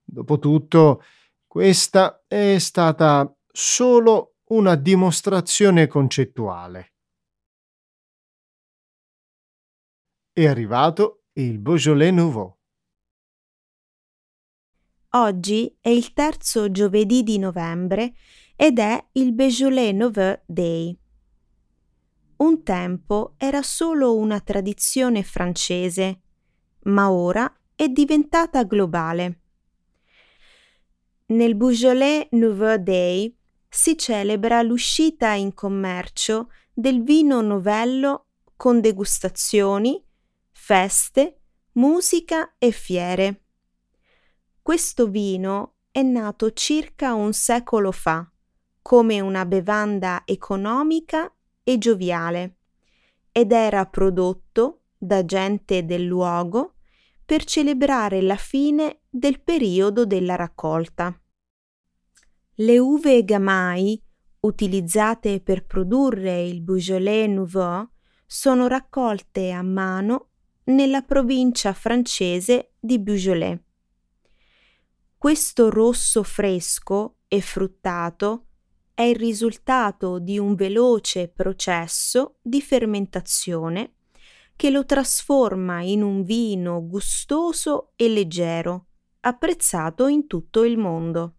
Dopotutto, 0.04 1.04
questa 1.46 2.24
è 2.28 2.58
stata 2.58 3.32
solo 3.52 4.38
una 4.48 4.76
dimostrazione 4.76 5.88
concettuale. 5.88 6.97
È 10.38 10.46
arrivato 10.46 11.24
il 11.34 11.58
Beaujolais 11.58 12.14
Nouveau. 12.14 12.56
Oggi 15.14 15.76
è 15.82 15.90
il 15.90 16.14
terzo 16.14 16.70
giovedì 16.70 17.24
di 17.24 17.40
novembre 17.40 18.14
ed 18.56 18.78
è 18.78 19.04
il 19.14 19.34
Beaujolais 19.34 19.96
Nouveau 19.96 20.40
Day. 20.46 20.96
Un 22.36 22.62
tempo 22.62 23.34
era 23.38 23.64
solo 23.64 24.16
una 24.16 24.40
tradizione 24.40 25.24
francese, 25.24 26.22
ma 26.82 27.10
ora 27.10 27.52
è 27.74 27.88
diventata 27.88 28.62
globale. 28.62 29.42
Nel 31.30 31.56
Beaujolais 31.56 32.28
Nouveau 32.30 32.78
Day 32.78 33.36
si 33.68 33.98
celebra 33.98 34.62
l'uscita 34.62 35.32
in 35.32 35.56
commercio 35.56 36.52
del 36.72 37.02
vino 37.02 37.42
novello 37.42 38.28
con 38.56 38.82
degustazioni, 38.82 40.06
feste, 40.68 41.44
musica 41.76 42.56
e 42.58 42.72
fiere. 42.72 43.46
Questo 44.62 45.08
vino 45.08 45.76
è 45.92 46.02
nato 46.02 46.52
circa 46.52 47.14
un 47.14 47.32
secolo 47.32 47.94
fa 47.94 48.30
come 48.82 49.22
una 49.22 49.46
bevanda 49.46 50.24
economica 50.26 51.34
e 51.64 51.78
gioviale 51.78 52.58
ed 53.32 53.54
era 53.54 53.86
prodotto 53.86 54.88
da 54.98 55.24
gente 55.24 55.86
del 55.86 56.04
luogo 56.04 56.74
per 57.24 57.46
celebrare 57.46 58.22
la 58.22 58.36
fine 58.36 59.04
del 59.10 59.40
periodo 59.40 60.06
della 60.06 60.36
raccolta. 60.36 61.18
Le 62.56 62.78
uve 62.78 63.24
gamai, 63.24 64.04
utilizzate 64.42 65.40
per 65.40 65.66
produrre 65.66 66.42
il 66.42 66.62
Beaujolais 66.62 67.30
Nouveau, 67.30 67.90
sono 68.26 68.68
raccolte 68.68 69.52
a 69.52 69.62
mano 69.62 70.32
nella 70.68 71.02
provincia 71.02 71.74
francese 71.74 72.74
di 72.80 73.00
Beaujolais. 73.00 73.60
Questo 75.18 75.70
rosso 75.70 76.24
fresco 76.24 77.18
e 77.28 77.42
fruttato 77.42 78.48
è 78.94 79.04
il 79.04 79.16
risultato 79.16 80.20
di 80.20 80.38
un 80.38 80.56
veloce 80.56 81.30
processo 81.30 82.38
di 82.42 82.62
fermentazione 82.62 83.94
che 84.56 84.70
lo 84.70 84.86
trasforma 84.86 85.82
in 85.82 86.02
un 86.02 86.24
vino 86.24 86.86
gustoso 86.86 87.94
e 87.96 88.10
leggero, 88.10 88.88
apprezzato 89.22 90.08
in 90.08 90.28
tutto 90.28 90.64
il 90.64 90.78
mondo. 90.78 91.36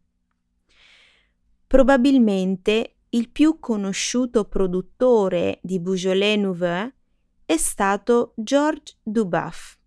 Probabilmente 1.66 2.98
il 3.10 3.28
più 3.30 3.58
conosciuto 3.58 4.44
produttore 4.44 5.58
di 5.62 5.80
Beaujolais 5.80 6.38
Nouveau 6.38 6.92
è 7.48 7.56
stato 7.56 8.34
Georges 8.36 8.98
Duboff, 9.02 9.78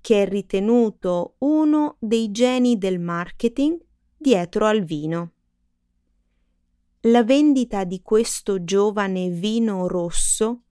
che 0.00 0.22
è 0.22 0.26
ritenuto 0.26 1.34
uno 1.40 1.98
dei 2.00 2.30
geni 2.30 2.78
del 2.78 2.98
marketing 2.98 3.78
dietro 4.16 4.64
al 4.64 4.84
vino. 4.84 5.32
La 7.02 7.22
vendita 7.22 7.84
di 7.84 8.00
questo 8.00 8.64
giovane 8.64 9.28
vino 9.28 9.86
rosso 9.86 10.62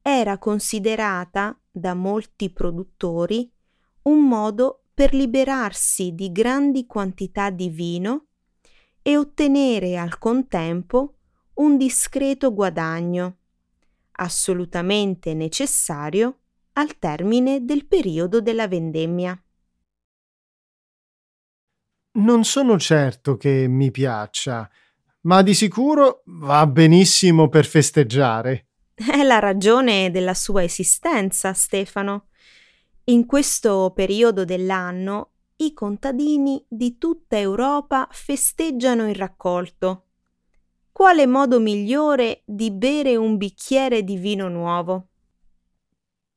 era 0.00 0.38
considerata 0.38 1.60
da 1.68 1.94
molti 1.94 2.50
produttori 2.50 3.50
un 4.02 4.28
modo 4.28 4.84
per 4.94 5.12
liberarsi 5.12 6.14
di 6.14 6.30
grandi 6.30 6.86
quantità 6.86 7.50
di 7.50 7.70
vino 7.70 8.26
e 9.02 9.16
ottenere 9.16 9.98
al 9.98 10.16
contempo 10.18 11.16
un 11.54 11.76
discreto 11.76 12.54
guadagno, 12.54 13.38
assolutamente 14.12 15.34
necessario 15.34 16.38
al 16.74 16.98
termine 16.98 17.64
del 17.64 17.86
periodo 17.86 18.40
della 18.40 18.68
vendemmia. 18.68 19.40
Non 22.14 22.44
sono 22.44 22.78
certo 22.78 23.36
che 23.36 23.66
mi 23.68 23.90
piaccia, 23.90 24.70
ma 25.22 25.42
di 25.42 25.54
sicuro 25.54 26.22
va 26.26 26.66
benissimo 26.66 27.48
per 27.48 27.64
festeggiare. 27.64 28.68
È 28.94 29.22
la 29.22 29.38
ragione 29.38 30.10
della 30.10 30.34
sua 30.34 30.62
esistenza, 30.62 31.52
Stefano. 31.54 32.28
In 33.04 33.26
questo 33.26 33.92
periodo 33.94 34.44
dell'anno 34.44 35.30
i 35.56 35.72
contadini 35.72 36.64
di 36.68 36.98
tutta 36.98 37.38
Europa 37.38 38.06
festeggiano 38.10 39.08
il 39.08 39.14
raccolto. 39.14 40.08
Quale 40.92 41.26
modo 41.26 41.58
migliore 41.58 42.42
di 42.44 42.70
bere 42.70 43.16
un 43.16 43.38
bicchiere 43.38 44.04
di 44.04 44.18
vino 44.18 44.48
nuovo? 44.48 45.08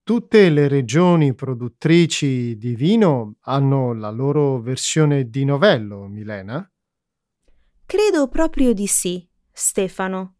Tutte 0.01 0.49
le 0.49 0.69
regioni 0.69 1.35
produttrici 1.35 2.55
di 2.57 2.73
vino 2.73 3.35
hanno 3.41 3.93
la 3.93 4.09
loro 4.11 4.61
versione 4.61 5.29
di 5.29 5.43
novello, 5.43 6.07
Milena? 6.07 6.67
Credo 7.85 8.27
proprio 8.29 8.73
di 8.73 8.87
sì, 8.87 9.27
Stefano. 9.51 10.35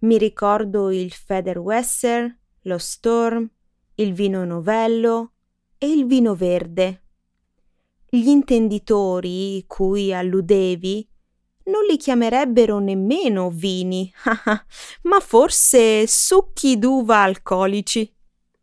Mi 0.00 0.16
ricordo 0.16 0.90
il 0.90 1.10
Federwesser, 1.10 2.38
lo 2.62 2.78
Storm, 2.78 3.50
il 3.96 4.12
vino 4.12 4.44
novello 4.44 5.32
e 5.76 5.88
il 5.90 6.06
vino 6.06 6.34
verde. 6.36 7.02
Gli 8.08 8.28
intenditori 8.28 9.64
cui 9.66 10.14
alludevi 10.14 11.08
non 11.64 11.84
li 11.88 11.96
chiamerebbero 11.96 12.78
nemmeno 12.78 13.50
vini, 13.50 14.12
ma 15.02 15.20
forse 15.20 16.06
succhi 16.06 16.78
d'uva 16.78 17.22
alcolici. 17.22 18.12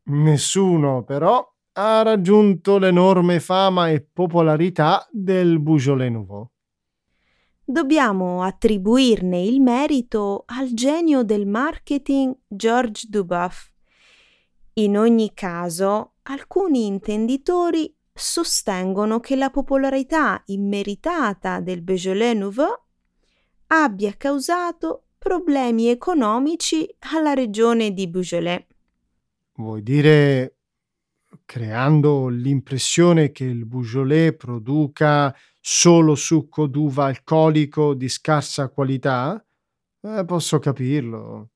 Nessuno, 0.03 1.03
però, 1.03 1.47
ha 1.73 2.01
raggiunto 2.01 2.77
l'enorme 2.77 3.39
fama 3.39 3.89
e 3.89 4.01
popolarità 4.01 5.07
del 5.09 5.59
Beaujolais 5.59 6.11
Nouveau. 6.11 6.49
Dobbiamo 7.63 8.43
attribuirne 8.43 9.41
il 9.41 9.61
merito 9.61 10.43
al 10.47 10.73
genio 10.73 11.23
del 11.23 11.47
marketing 11.47 12.35
George 12.47 13.07
Duboff. 13.07 13.69
In 14.73 14.97
ogni 14.97 15.31
caso, 15.33 16.15
alcuni 16.23 16.85
intenditori 16.85 17.95
sostengono 18.13 19.19
che 19.19 19.37
la 19.37 19.49
popolarità 19.49 20.41
immeritata 20.47 21.61
del 21.61 21.81
Beaujolais 21.81 22.35
Nouveau 22.35 22.87
abbia 23.73 24.13
causato 24.17 25.03
problemi 25.17 25.87
economici 25.87 26.87
alla 27.13 27.33
regione 27.33 27.93
di 27.93 28.07
Beaujolais. 28.07 28.65
Vuoi 29.53 29.81
dire 29.81 30.55
creando 31.45 32.27
l'impressione 32.27 33.31
che 33.31 33.45
il 33.45 33.65
Beaujolais 33.65 34.35
produca 34.35 35.33
solo 35.59 36.15
succo 36.15 36.67
d'uva 36.67 37.05
alcolico 37.05 37.93
di 37.93 38.09
scarsa 38.09 38.69
qualità? 38.69 39.43
Eh, 40.01 40.25
posso 40.25 40.59
capirlo. 40.59 41.49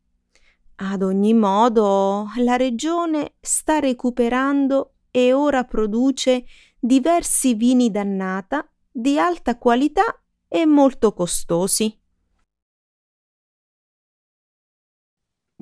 Ad 0.75 1.01
ogni 1.01 1.33
modo, 1.33 2.27
la 2.37 2.55
regione 2.55 3.35
sta 3.39 3.79
recuperando 3.79 4.95
e 5.09 5.33
ora 5.33 5.63
produce 5.63 6.45
diversi 6.79 7.55
vini 7.55 7.89
d'annata 7.89 8.69
di 8.91 9.17
alta 9.17 9.57
qualità 9.57 10.03
e 10.47 10.65
molto 10.65 11.13
costosi. 11.13 11.97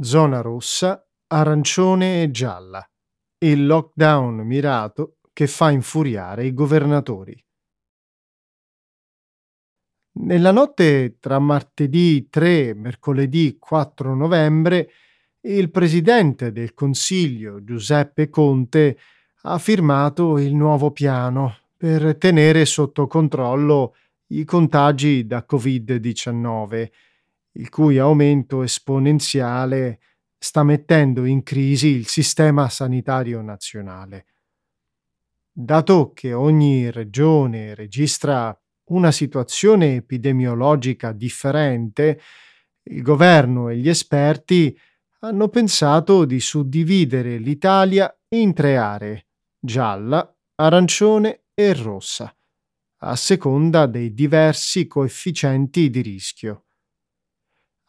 Zona 0.02 0.42
rossa, 0.42 1.08
arancione 1.28 2.24
e 2.24 2.32
gialla. 2.32 2.84
Il 3.38 3.68
lockdown 3.68 4.38
mirato 4.38 5.18
che 5.32 5.46
fa 5.46 5.70
infuriare 5.70 6.46
i 6.46 6.54
governatori. 6.54 7.40
Nella 10.16 10.52
notte 10.52 11.18
tra 11.20 11.38
martedì 11.38 12.28
3 12.30 12.70
e 12.70 12.74
mercoledì 12.74 13.58
4 13.60 14.16
novembre, 14.16 14.90
il 15.42 15.70
presidente 15.70 16.52
del 16.52 16.74
Consiglio 16.74 17.64
Giuseppe 17.64 18.30
Conte 18.30 18.98
ha 19.44 19.58
firmato 19.60 20.40
il 20.40 20.56
nuovo 20.56 20.92
piano 20.92 21.58
per 21.78 22.18
tenere 22.18 22.66
sotto 22.66 23.06
controllo 23.08 23.96
i 24.28 24.44
contagi 24.46 25.28
da 25.28 25.46
Covid-19, 25.48 26.90
il 27.54 27.70
cui 27.70 27.98
aumento 27.98 28.64
esponenziale 28.64 30.00
sta 30.38 30.64
mettendo 30.64 31.26
in 31.26 31.44
crisi 31.44 31.88
il 31.88 32.08
sistema 32.08 32.70
sanitario 32.70 33.42
nazionale. 33.42 34.26
Dato 35.52 36.12
che 36.14 36.34
ogni 36.34 36.90
regione 36.92 37.76
registra 37.76 38.58
una 38.86 39.12
situazione 39.12 39.96
epidemiologica 39.96 41.12
differente, 41.12 42.20
il 42.84 43.02
governo 43.02 43.70
e 43.70 43.78
gli 43.78 43.88
esperti 43.88 44.78
hanno 45.20 45.48
pensato 45.48 46.26
di 46.26 46.40
suddividere 46.40 47.38
l'Italia 47.38 48.14
in 48.30 48.54
tre 48.54 48.78
aree 48.78 49.28
gialla, 49.66 50.30
arancione 50.56 51.44
e 51.54 51.74
rossa, 51.74 52.36
a 52.98 53.16
seconda 53.16 53.86
dei 53.86 54.14
diversi 54.14 54.88
coefficienti 54.88 55.90
di 55.90 56.02
rischio. 56.02 56.63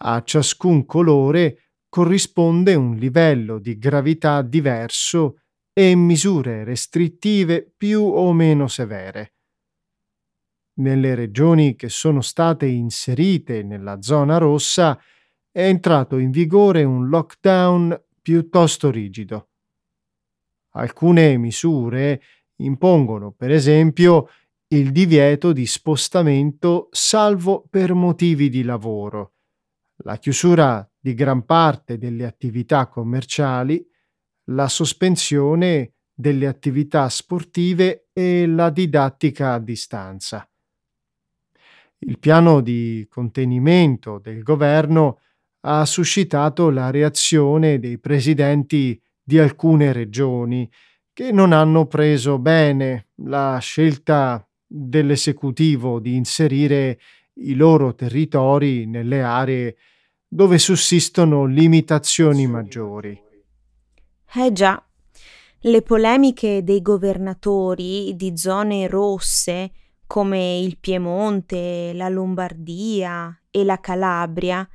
A 0.06 0.22
ciascun 0.22 0.84
colore 0.84 1.70
corrisponde 1.88 2.74
un 2.74 2.96
livello 2.96 3.58
di 3.58 3.78
gravità 3.78 4.42
diverso 4.42 5.40
e 5.72 5.94
misure 5.94 6.62
restrittive 6.62 7.72
più 7.74 8.02
o 8.02 8.32
meno 8.34 8.68
severe. 8.68 9.36
Nelle 10.74 11.14
regioni 11.14 11.74
che 11.74 11.88
sono 11.88 12.20
state 12.20 12.66
inserite 12.66 13.62
nella 13.62 14.02
zona 14.02 14.36
rossa 14.36 15.00
è 15.50 15.66
entrato 15.66 16.18
in 16.18 16.30
vigore 16.30 16.84
un 16.84 17.08
lockdown 17.08 17.98
piuttosto 18.20 18.90
rigido. 18.90 19.50
Alcune 20.72 21.38
misure 21.38 22.20
impongono, 22.56 23.32
per 23.32 23.52
esempio, 23.52 24.28
il 24.68 24.92
divieto 24.92 25.52
di 25.52 25.64
spostamento 25.64 26.88
salvo 26.90 27.64
per 27.70 27.94
motivi 27.94 28.50
di 28.50 28.64
lavoro, 28.64 29.34
la 29.98 30.18
chiusura 30.18 30.88
di 30.98 31.14
gran 31.14 31.44
parte 31.44 31.98
delle 31.98 32.24
attività 32.24 32.88
commerciali, 32.88 33.85
la 34.50 34.68
sospensione 34.68 35.94
delle 36.12 36.46
attività 36.46 37.09
sportive 37.09 38.09
e 38.12 38.46
la 38.46 38.70
didattica 38.70 39.54
a 39.54 39.59
distanza. 39.59 40.48
Il 41.98 42.18
piano 42.18 42.61
di 42.61 43.07
contenimento 43.09 44.18
del 44.18 44.42
governo 44.42 45.20
ha 45.66 45.85
suscitato 45.87 46.70
la 46.70 46.90
reazione 46.90 47.78
dei 47.78 47.98
presidenti 47.98 49.00
di 49.22 49.38
alcune 49.38 49.92
regioni 49.92 50.70
che 51.12 51.33
non 51.33 51.52
hanno 51.52 51.87
preso 51.87 52.38
bene 52.38 53.09
la 53.22 53.59
scelta 53.61 54.46
dell'esecutivo 54.66 56.00
di 56.00 56.16
inserire 56.16 56.98
i 57.35 57.55
loro 57.55 57.94
territori 57.94 58.87
nelle 58.87 59.23
aree 59.23 59.77
dove 60.27 60.59
sussistono 60.59 61.44
limitazioni 61.44 62.47
maggiori. 62.47 63.20
Eh 64.35 64.53
già, 64.53 64.85
le 65.61 65.83
polemiche 65.83 66.64
dei 66.64 66.83
governatori 66.83 68.14
di 68.16 68.37
zone 68.37 68.88
rosse 68.88 69.73
come 70.07 70.59
il 70.59 70.79
Piemonte, 70.79 71.92
la 71.94 72.09
Lombardia 72.09 73.37
e 73.51 73.64
la 73.64 73.81
Calabria, 73.81 74.68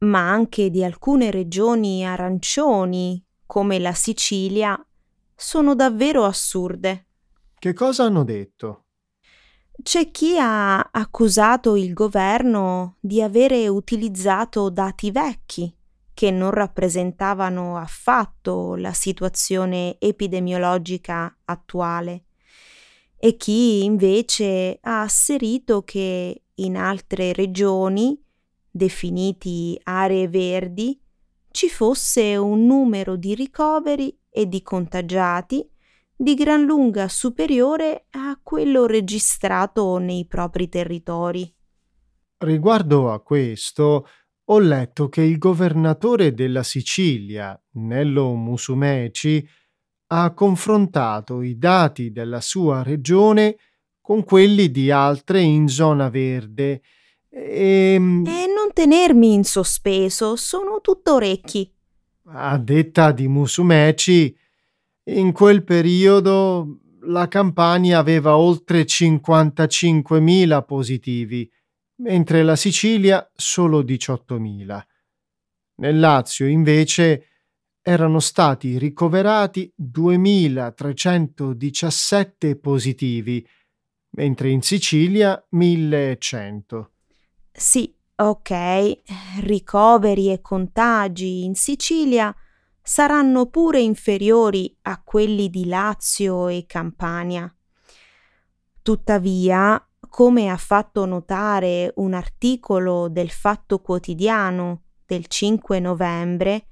ma 0.00 0.30
anche 0.30 0.70
di 0.70 0.84
alcune 0.84 1.30
regioni 1.30 2.06
arancioni, 2.06 3.22
come 3.44 3.78
la 3.78 3.92
Sicilia, 3.92 4.80
sono 5.34 5.74
davvero 5.74 6.24
assurde. 6.24 7.06
Che 7.58 7.72
cosa 7.72 8.04
hanno 8.04 8.24
detto? 8.24 8.87
C'è 9.80 10.10
chi 10.10 10.36
ha 10.38 10.80
accusato 10.90 11.76
il 11.76 11.92
governo 11.92 12.96
di 13.00 13.22
avere 13.22 13.68
utilizzato 13.68 14.70
dati 14.70 15.10
vecchi 15.12 15.72
che 16.12 16.32
non 16.32 16.50
rappresentavano 16.50 17.76
affatto 17.76 18.74
la 18.74 18.92
situazione 18.92 19.96
epidemiologica 20.00 21.34
attuale 21.44 22.24
e 23.16 23.36
chi 23.36 23.84
invece 23.84 24.78
ha 24.80 25.02
asserito 25.02 25.82
che 25.82 26.42
in 26.54 26.76
altre 26.76 27.32
regioni, 27.32 28.20
definiti 28.68 29.78
aree 29.84 30.28
verdi, 30.28 31.00
ci 31.50 31.68
fosse 31.68 32.36
un 32.36 32.66
numero 32.66 33.14
di 33.14 33.34
ricoveri 33.34 34.16
e 34.28 34.48
di 34.48 34.60
contagiati 34.60 35.68
di 36.20 36.34
gran 36.34 36.64
lunga 36.64 37.06
superiore 37.06 38.06
a 38.10 38.36
quello 38.42 38.86
registrato 38.86 39.98
nei 39.98 40.26
propri 40.26 40.68
territori. 40.68 41.54
Riguardo 42.38 43.12
a 43.12 43.20
questo, 43.20 44.08
ho 44.44 44.58
letto 44.58 45.08
che 45.08 45.22
il 45.22 45.38
governatore 45.38 46.34
della 46.34 46.64
Sicilia, 46.64 47.60
Nello 47.74 48.34
Musumeci, 48.34 49.48
ha 50.08 50.34
confrontato 50.34 51.40
i 51.40 51.56
dati 51.56 52.10
della 52.10 52.40
sua 52.40 52.82
regione 52.82 53.56
con 54.00 54.24
quelli 54.24 54.72
di 54.72 54.90
altre 54.90 55.40
in 55.40 55.68
zona 55.68 56.08
verde 56.08 56.80
e... 57.28 57.92
Ehm, 57.94 58.26
e 58.26 58.46
non 58.52 58.72
tenermi 58.72 59.34
in 59.34 59.44
sospeso, 59.44 60.34
sono 60.34 60.80
tutto 60.80 61.14
orecchi. 61.14 61.72
A 62.30 62.58
detta 62.58 63.12
di 63.12 63.28
Musumeci, 63.28 64.36
in 65.08 65.32
quel 65.32 65.64
periodo 65.64 66.80
la 67.02 67.28
Campania 67.28 67.98
aveva 67.98 68.36
oltre 68.36 68.82
55.000 68.82 70.64
positivi, 70.64 71.48
mentre 72.02 72.42
la 72.42 72.56
Sicilia 72.56 73.30
solo 73.34 73.82
18.000. 73.82 74.82
Nel 75.76 75.98
Lazio, 75.98 76.46
invece, 76.46 77.28
erano 77.80 78.20
stati 78.20 78.76
ricoverati 78.76 79.72
2.317 79.80 82.60
positivi, 82.60 83.48
mentre 84.10 84.50
in 84.50 84.60
Sicilia 84.60 85.42
1.100. 85.54 86.84
Sì, 87.50 87.90
ok, 88.16 88.98
ricoveri 89.40 90.30
e 90.32 90.42
contagi 90.42 91.44
in 91.44 91.54
Sicilia 91.54 92.36
saranno 92.88 93.44
pure 93.50 93.80
inferiori 93.80 94.74
a 94.84 95.02
quelli 95.02 95.50
di 95.50 95.66
Lazio 95.66 96.48
e 96.48 96.64
Campania. 96.66 97.54
Tuttavia, 98.80 99.86
come 100.08 100.48
ha 100.48 100.56
fatto 100.56 101.04
notare 101.04 101.92
un 101.96 102.14
articolo 102.14 103.08
del 103.10 103.28
Fatto 103.28 103.80
Quotidiano 103.80 104.84
del 105.04 105.26
5 105.26 105.80
novembre, 105.80 106.68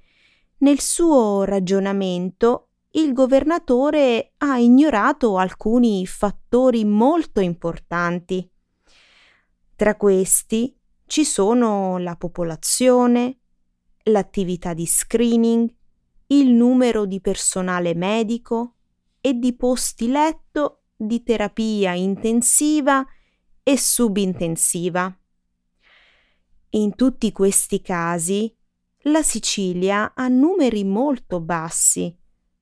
nel 0.61 0.81
suo 0.81 1.45
ragionamento 1.45 2.71
il 2.93 3.13
governatore 3.13 4.33
ha 4.39 4.57
ignorato 4.57 5.37
alcuni 5.37 6.07
fattori 6.07 6.87
molto 6.87 7.41
importanti. 7.41 8.51
Tra 9.77 9.97
questi 9.97 10.75
ci 11.05 11.27
sono 11.27 11.99
la 11.99 12.17
popolazione, 12.17 13.41
l'attività 14.05 14.73
di 14.73 14.87
screening, 14.87 15.76
il 16.29 16.51
numero 16.51 17.07
di 17.07 17.21
personale 17.21 17.95
medico 17.95 18.75
e 19.21 19.35
di 19.35 19.55
posti 19.55 20.09
letto 20.09 20.83
di 20.97 21.23
terapia 21.23 21.93
intensiva 21.93 23.05
e 23.63 23.79
subintensiva. 23.79 25.17
In 26.71 26.95
tutti 26.95 27.33
questi 27.33 27.81
casi 27.81 28.53
la 29.03 29.23
Sicilia 29.23 30.15
ha 30.15 30.29
numeri 30.29 30.85
molto 30.85 31.41
bassi 31.41 32.15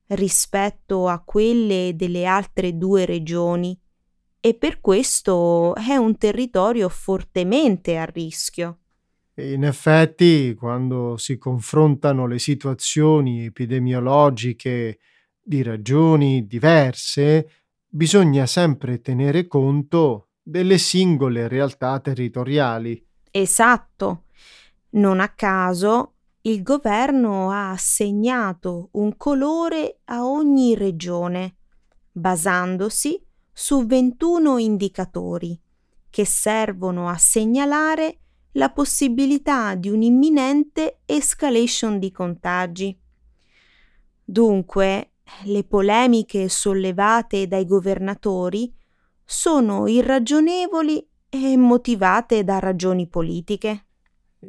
rispetto 0.09 1.09
a 1.09 1.22
quelle 1.22 1.92
delle 1.94 2.27
altre 2.27 2.77
due 2.77 3.07
regioni 3.07 3.79
e 4.40 4.55
per 4.55 4.81
questo 4.81 5.74
è 5.74 5.96
un 5.96 6.18
territorio 6.18 6.90
fortemente 6.90 7.96
a 7.96 8.05
rischio. 8.05 8.81
In 9.37 9.64
effetti, 9.64 10.55
quando 10.55 11.16
si 11.16 11.38
confrontano 11.38 12.27
le 12.27 12.38
situazioni 12.38 13.47
epidemiologiche 13.47 14.99
di 15.42 15.62
ragioni 15.62 16.47
diverse, 16.47 17.49
bisogna 17.88 18.47
sempre 18.47 19.01
tenere 19.01 19.49
conto 19.49 20.29
delle 20.40 20.79
singole 20.79 21.49
realtà 21.49 21.99
territoriali. 21.99 23.05
Esatto. 23.31 24.27
Non 24.90 25.18
a 25.18 25.31
caso 25.31 26.14
il 26.42 26.62
governo 26.62 27.51
ha 27.51 27.70
assegnato 27.70 28.90
un 28.92 29.16
colore 29.16 30.01
a 30.05 30.25
ogni 30.25 30.77
regione, 30.77 31.57
basandosi 32.12 33.20
su 33.53 33.85
21 33.85 34.59
indicatori 34.59 35.59
che 36.09 36.25
servono 36.25 37.09
a 37.09 37.16
segnalare 37.16 38.18
la 38.55 38.71
possibilità 38.71 39.75
di 39.75 39.88
un'imminente 39.88 41.01
escalation 41.07 41.99
di 41.99 42.11
contagi. 42.11 42.97
Dunque, 44.23 45.12
le 45.45 45.64
polemiche 45.64 46.49
sollevate 46.49 47.47
dai 47.47 47.67
governatori 47.67 48.73
sono 49.25 49.87
irragionevoli 49.87 51.07
e 51.29 51.57
motivate 51.57 52.45
da 52.45 52.59
ragioni 52.59 53.09
politiche. 53.09 53.87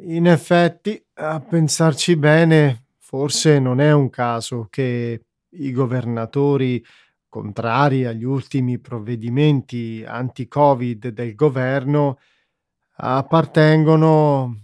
In 0.02 0.26
effetti, 0.26 1.02
a 1.14 1.40
pensarci 1.40 2.16
bene, 2.16 2.88
forse 2.98 3.58
non 3.58 3.80
è 3.80 3.92
un 3.92 4.10
caso 4.10 4.68
che 4.70 5.24
i 5.48 5.72
governatori, 5.72 6.84
contrari 7.28 8.04
agli 8.04 8.24
ultimi 8.24 8.78
provvedimenti 8.78 10.04
anti-Covid 10.06 11.08
del 11.08 11.34
governo, 11.34 12.18
appartengono 12.96 14.54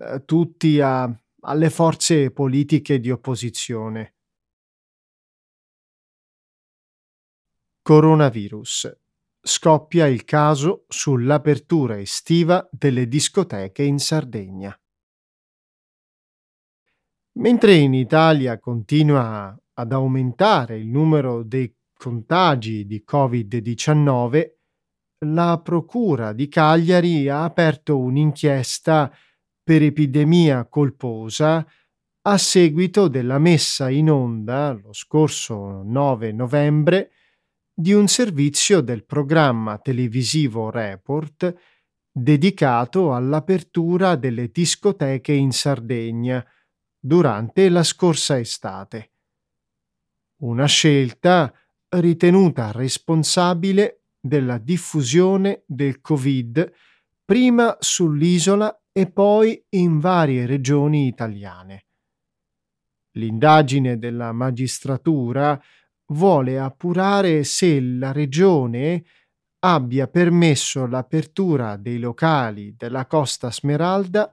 eh, 0.00 0.24
tutti 0.24 0.80
a, 0.80 1.10
alle 1.40 1.70
forze 1.70 2.30
politiche 2.30 3.00
di 3.00 3.10
opposizione. 3.10 4.14
Coronavirus. 7.82 8.96
Scoppia 9.44 10.06
il 10.06 10.24
caso 10.24 10.84
sull'apertura 10.88 11.98
estiva 11.98 12.68
delle 12.70 13.08
discoteche 13.08 13.82
in 13.82 13.98
Sardegna. 13.98 14.76
Mentre 17.34 17.74
in 17.74 17.92
Italia 17.94 18.58
continua 18.60 19.56
ad 19.74 19.92
aumentare 19.92 20.78
il 20.78 20.86
numero 20.86 21.42
dei 21.42 21.74
contagi 21.92 22.86
di 22.86 23.02
Covid-19, 23.08 24.61
la 25.24 25.60
Procura 25.62 26.32
di 26.32 26.48
Cagliari 26.48 27.28
ha 27.28 27.44
aperto 27.44 27.98
un'inchiesta 27.98 29.14
per 29.62 29.82
epidemia 29.82 30.66
colposa 30.66 31.64
a 32.24 32.38
seguito 32.38 33.08
della 33.08 33.38
messa 33.38 33.90
in 33.90 34.10
onda 34.10 34.72
lo 34.72 34.92
scorso 34.92 35.82
9 35.82 36.32
novembre 36.32 37.10
di 37.72 37.92
un 37.92 38.06
servizio 38.08 38.80
del 38.80 39.04
programma 39.04 39.78
televisivo 39.78 40.70
Report 40.70 41.54
dedicato 42.10 43.14
all'apertura 43.14 44.16
delle 44.16 44.48
discoteche 44.48 45.32
in 45.32 45.52
Sardegna 45.52 46.44
durante 46.98 47.68
la 47.68 47.82
scorsa 47.82 48.38
estate. 48.38 49.10
Una 50.42 50.66
scelta 50.66 51.52
ritenuta 51.88 52.70
responsabile 52.72 54.01
della 54.24 54.58
diffusione 54.58 55.64
del 55.66 56.00
Covid 56.00 56.72
prima 57.24 57.76
sull'isola 57.80 58.84
e 58.92 59.10
poi 59.10 59.60
in 59.70 59.98
varie 59.98 60.46
regioni 60.46 61.08
italiane. 61.08 61.86
L'indagine 63.12 63.98
della 63.98 64.32
magistratura 64.32 65.60
vuole 66.06 66.58
appurare 66.58 67.42
se 67.42 67.80
la 67.80 68.12
regione 68.12 69.04
abbia 69.60 70.06
permesso 70.06 70.86
l'apertura 70.86 71.76
dei 71.76 71.98
locali 71.98 72.74
della 72.76 73.06
Costa 73.06 73.50
Smeralda 73.50 74.32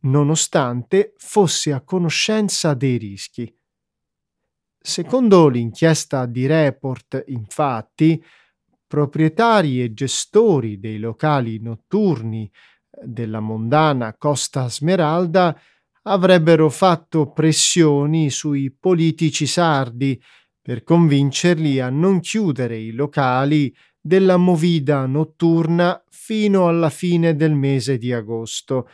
nonostante 0.00 1.14
fosse 1.16 1.72
a 1.72 1.80
conoscenza 1.80 2.74
dei 2.74 2.96
rischi. 2.96 3.52
Secondo 4.82 5.48
l'inchiesta 5.48 6.24
di 6.24 6.46
Report, 6.46 7.24
infatti, 7.26 8.22
proprietari 8.90 9.80
e 9.80 9.94
gestori 9.94 10.80
dei 10.80 10.98
locali 10.98 11.60
notturni 11.60 12.50
eh, 12.50 13.06
della 13.06 13.38
mondana 13.38 14.16
Costa 14.18 14.68
Smeralda 14.68 15.56
avrebbero 16.02 16.68
fatto 16.70 17.30
pressioni 17.30 18.30
sui 18.30 18.72
politici 18.72 19.46
sardi 19.46 20.20
per 20.60 20.82
convincerli 20.82 21.78
a 21.78 21.88
non 21.88 22.18
chiudere 22.18 22.78
i 22.78 22.90
locali 22.90 23.72
della 24.00 24.36
movida 24.36 25.06
notturna 25.06 26.02
fino 26.08 26.66
alla 26.66 26.90
fine 26.90 27.36
del 27.36 27.54
mese 27.54 27.96
di 27.96 28.12
agosto, 28.12 28.88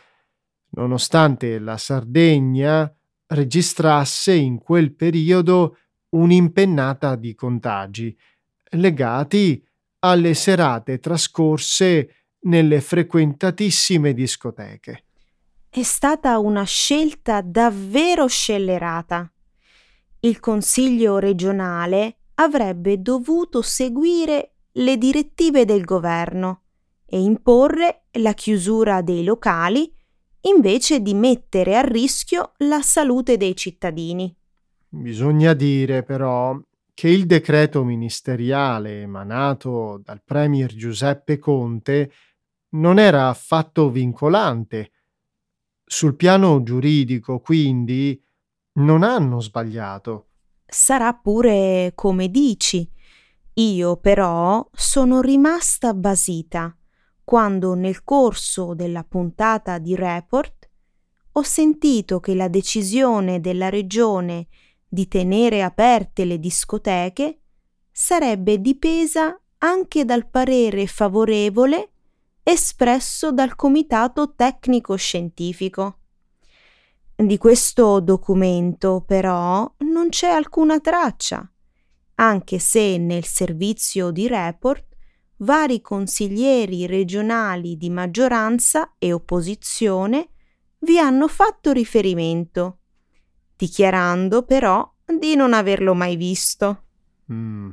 nonostante 0.71 1.57
la 1.57 1.77
Sardegna 1.77 2.93
registrasse 3.25 4.35
in 4.35 4.59
quel 4.59 4.93
periodo 4.93 5.77
un'impennata 6.09 7.15
di 7.15 7.33
contagi 7.33 8.15
legati 8.71 9.66
alle 9.99 10.33
serate 10.33 10.99
trascorse 10.99 12.27
nelle 12.41 12.81
frequentatissime 12.81 14.13
discoteche. 14.13 15.03
È 15.69 15.83
stata 15.83 16.37
una 16.39 16.63
scelta 16.63 17.41
davvero 17.41 18.27
scellerata. 18.27 19.31
Il 20.21 20.39
Consiglio 20.39 21.19
regionale 21.19 22.17
avrebbe 22.35 23.01
dovuto 23.01 23.61
seguire 23.61 24.53
le 24.73 24.97
direttive 24.97 25.65
del 25.65 25.83
governo 25.83 26.63
e 27.05 27.19
imporre 27.19 28.03
la 28.13 28.33
chiusura 28.33 29.01
dei 29.01 29.23
locali 29.23 29.91
invece 30.41 31.01
di 31.01 31.13
mettere 31.13 31.75
a 31.75 31.81
rischio 31.81 32.53
la 32.57 32.81
salute 32.81 33.37
dei 33.37 33.55
cittadini. 33.55 34.33
Bisogna 34.89 35.53
dire 35.53 36.03
però 36.03 36.57
che 36.97 37.09
il 37.09 37.27
decreto 37.27 37.83
ministeriale 37.83 39.01
emanato 39.01 40.01
dal 40.03 40.23
Premier 40.23 40.73
Giuseppe 40.73 41.37
Conte 41.37 42.11
non 42.69 42.97
era 42.97 43.29
affatto 43.29 43.91
vincolante. 43.91 44.93
Sul 45.85 46.15
piano 46.15 46.63
giuridico, 46.63 47.39
quindi, 47.39 48.19
non 48.79 49.03
hanno 49.03 49.39
sbagliato. 49.39 50.29
Sarà 50.65 51.13
pure 51.13 51.91
come 51.93 52.31
dici. 52.31 52.89
Io 53.53 53.97
però 53.97 54.67
sono 54.73 55.21
rimasta 55.21 55.93
basita 55.93 56.75
quando 57.23 57.75
nel 57.75 58.03
corso 58.03 58.73
della 58.73 59.03
puntata 59.03 59.77
di 59.77 59.95
Report 59.95 60.67
ho 61.33 61.43
sentito 61.43 62.19
che 62.19 62.33
la 62.33 62.47
decisione 62.47 63.39
della 63.39 63.69
regione 63.69 64.47
di 64.87 65.07
tenere 65.07 65.61
aperte 65.61 66.25
le 66.25 66.39
discoteche 66.39 67.41
sarebbe 67.91 68.61
dipesa 68.61 69.39
anche 69.59 70.05
dal 70.05 70.29
parere 70.29 70.87
favorevole 70.87 71.91
espresso 72.43 73.31
dal 73.31 73.55
Comitato 73.55 74.33
Tecnico 74.35 74.95
Scientifico. 74.95 75.99
Di 77.15 77.37
questo 77.37 77.99
documento 77.99 79.03
però 79.05 79.69
non 79.79 80.09
c'è 80.09 80.29
alcuna 80.29 80.79
traccia, 80.79 81.51
anche 82.15 82.59
se 82.59 82.97
nel 82.97 83.25
servizio 83.25 84.11
di 84.11 84.27
report 84.27 84.85
vari 85.37 85.81
consiglieri 85.81 86.85
regionali 86.85 87.75
di 87.75 87.89
maggioranza 87.89 88.93
e 88.97 89.11
opposizione 89.11 90.29
vi 90.79 90.99
hanno 90.99 91.27
fatto 91.27 91.71
riferimento 91.71 92.79
dichiarando 93.57 94.43
però 94.43 94.89
di 95.05 95.35
non 95.35 95.53
averlo 95.53 95.93
mai 95.93 96.15
visto. 96.15 96.83
Mm. 97.31 97.69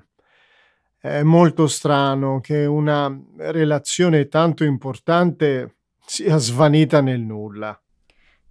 È 0.98 1.22
molto 1.22 1.66
strano 1.66 2.40
che 2.40 2.64
una 2.64 3.14
relazione 3.36 4.28
tanto 4.28 4.64
importante 4.64 5.76
sia 6.06 6.38
svanita 6.38 7.00
nel 7.00 7.20
nulla. 7.20 7.78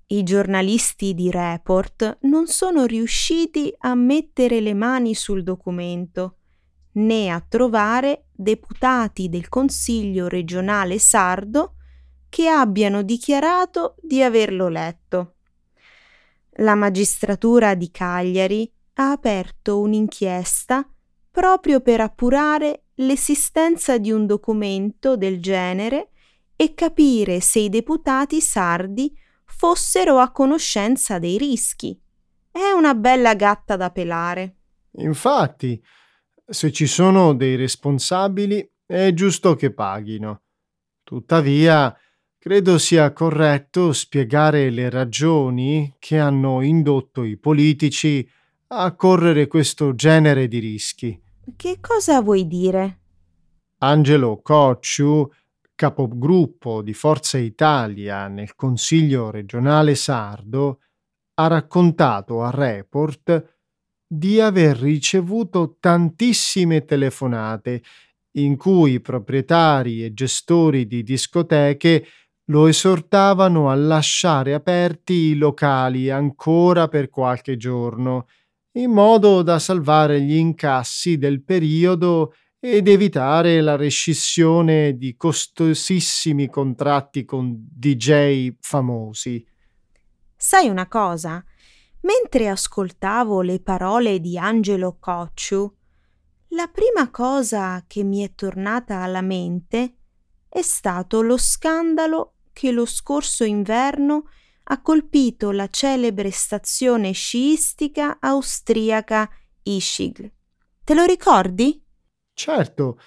I 0.07 0.21
giornalisti 0.21 1.15
di 1.15 1.31
Report 1.31 2.19
non 2.21 2.45
sono 2.45 2.85
riusciti 2.85 3.73
a 3.79 3.95
mettere 3.95 4.59
le 4.59 4.75
mani 4.75 5.15
sul 5.15 5.41
documento 5.41 6.37
né 6.93 7.29
a 7.29 7.43
trovare 7.47 8.25
deputati 8.31 9.29
del 9.29 9.49
Consiglio 9.49 10.27
regionale 10.27 10.99
sardo 10.99 11.75
che 12.29 12.47
abbiano 12.47 13.03
dichiarato 13.03 13.95
di 14.01 14.21
averlo 14.21 14.67
letto. 14.67 15.35
La 16.57 16.75
magistratura 16.75 17.73
di 17.73 17.89
Cagliari 17.89 18.71
ha 18.95 19.11
aperto 19.11 19.79
un'inchiesta 19.79 20.87
proprio 21.31 21.81
per 21.81 21.99
appurare 21.99 22.83
l'esistenza 22.95 23.97
di 23.97 24.11
un 24.11 24.27
documento 24.27 25.17
del 25.17 25.41
genere 25.41 26.11
e 26.55 26.75
capire 26.75 27.39
se 27.39 27.59
i 27.59 27.69
deputati 27.69 28.39
sardi 28.39 29.11
fossero 29.45 30.19
a 30.19 30.31
conoscenza 30.31 31.17
dei 31.17 31.39
rischi. 31.39 31.99
È 32.51 32.69
una 32.69 32.93
bella 32.93 33.33
gatta 33.33 33.75
da 33.75 33.89
pelare. 33.89 34.57
Infatti, 34.97 35.83
se 36.45 36.71
ci 36.71 36.85
sono 36.85 37.33
dei 37.33 37.55
responsabili, 37.55 38.71
è 38.85 39.11
giusto 39.13 39.55
che 39.55 39.73
paghino. 39.73 40.43
Tuttavia, 41.01 41.95
Credo 42.43 42.77
sia 42.77 43.13
corretto 43.13 43.93
spiegare 43.93 44.69
le 44.69 44.89
ragioni 44.89 45.95
che 45.97 46.19
hanno 46.19 46.59
indotto 46.59 47.23
i 47.23 47.37
politici 47.37 48.29
a 48.67 48.93
correre 48.95 49.47
questo 49.47 49.95
genere 49.95 50.49
di 50.49 50.59
rischi. 50.59 51.17
Che 51.55 51.77
cosa 51.79 52.19
vuoi 52.19 52.45
dire? 52.45 52.99
Angelo 53.77 54.41
Cocciu, 54.41 55.31
capogruppo 55.73 56.81
di 56.81 56.93
Forza 56.93 57.37
Italia 57.37 58.27
nel 58.27 58.55
Consiglio 58.55 59.31
regionale 59.31 59.95
sardo, 59.95 60.81
ha 61.35 61.47
raccontato 61.47 62.43
a 62.43 62.49
Report 62.49 63.55
di 64.05 64.41
aver 64.41 64.75
ricevuto 64.75 65.77
tantissime 65.79 66.83
telefonate 66.83 67.81
in 68.31 68.57
cui 68.57 68.99
proprietari 68.99 70.03
e 70.03 70.13
gestori 70.13 70.87
di 70.87 71.03
discoteche 71.03 72.05
lo 72.53 72.67
esortavano 72.67 73.71
a 73.71 73.73
lasciare 73.73 74.53
aperti 74.53 75.13
i 75.13 75.35
locali 75.35 76.11
ancora 76.11 76.87
per 76.87 77.09
qualche 77.09 77.57
giorno, 77.57 78.27
in 78.73 78.91
modo 78.91 79.41
da 79.41 79.57
salvare 79.57 80.21
gli 80.21 80.35
incassi 80.35 81.17
del 81.17 81.43
periodo 81.43 82.35
ed 82.59 82.87
evitare 82.87 83.59
la 83.59 83.75
rescissione 83.75 84.95
di 84.97 85.15
costosissimi 85.17 86.47
contratti 86.47 87.25
con 87.25 87.55
DJ 87.57 88.53
famosi. 88.59 89.43
Sai 90.35 90.69
una 90.69 90.87
cosa? 90.87 91.43
Mentre 92.01 92.49
ascoltavo 92.49 93.41
le 93.41 93.61
parole 93.61 94.19
di 94.19 94.37
Angelo 94.37 94.97
Cocciu, 94.99 95.75
la 96.49 96.69
prima 96.71 97.09
cosa 97.09 97.83
che 97.87 98.03
mi 98.03 98.23
è 98.23 98.35
tornata 98.35 98.99
alla 98.99 99.21
mente 99.21 99.95
è 100.47 100.61
stato 100.61 101.23
lo 101.23 101.35
scandalo 101.35 102.32
che 102.53 102.71
lo 102.71 102.85
scorso 102.85 103.43
inverno 103.43 104.29
ha 104.65 104.81
colpito 104.81 105.51
la 105.51 105.67
celebre 105.67 106.31
stazione 106.31 107.11
sciistica 107.11 108.17
austriaca 108.19 109.29
Ischgl. 109.63 110.31
Te 110.83 110.93
lo 110.93 111.03
ricordi? 111.03 111.83
Certo. 112.33 112.99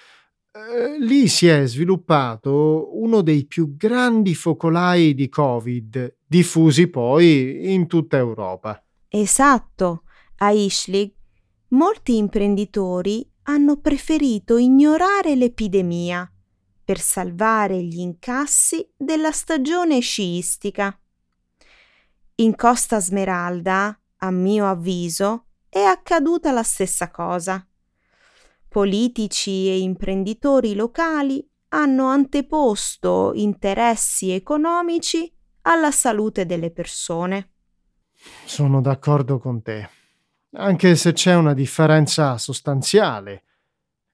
Eh, 0.51 0.99
lì 0.99 1.27
si 1.27 1.47
è 1.47 1.65
sviluppato 1.65 2.89
uno 2.99 3.21
dei 3.21 3.45
più 3.45 3.75
grandi 3.75 4.35
focolai 4.35 5.13
di 5.13 5.29
Covid, 5.29 6.17
diffusi 6.25 6.87
poi 6.87 7.73
in 7.73 7.87
tutta 7.87 8.17
Europa. 8.17 8.83
Esatto. 9.07 10.03
A 10.37 10.51
Ischgl 10.51 11.11
molti 11.69 12.17
imprenditori 12.17 13.27
hanno 13.43 13.79
preferito 13.79 14.57
ignorare 14.57 15.35
l'epidemia 15.35 16.29
per 16.87 17.01
salvare 17.01 17.83
gli 17.83 17.99
incassi 17.99 18.89
della 18.95 19.33
stagione 19.33 19.99
sciistica. 19.99 20.97
In 22.35 22.55
Costa 22.55 23.01
Smeralda, 23.01 23.99
a 24.19 24.31
mio 24.31 24.69
avviso, 24.69 25.47
è 25.67 25.81
accaduta 25.81 26.53
la 26.53 26.63
stessa 26.63 27.11
cosa. 27.11 27.67
Politici 28.69 29.67
e 29.67 29.79
imprenditori 29.79 30.75
locali 30.75 31.45
hanno 31.69 32.05
anteposto 32.05 33.33
interessi 33.33 34.31
economici 34.31 35.29
alla 35.63 35.91
salute 35.91 36.45
delle 36.45 36.71
persone. 36.71 37.51
Sono 38.45 38.79
d'accordo 38.79 39.39
con 39.39 39.61
te, 39.61 39.89
anche 40.53 40.95
se 40.95 41.11
c'è 41.11 41.35
una 41.35 41.53
differenza 41.53 42.37
sostanziale 42.37 43.41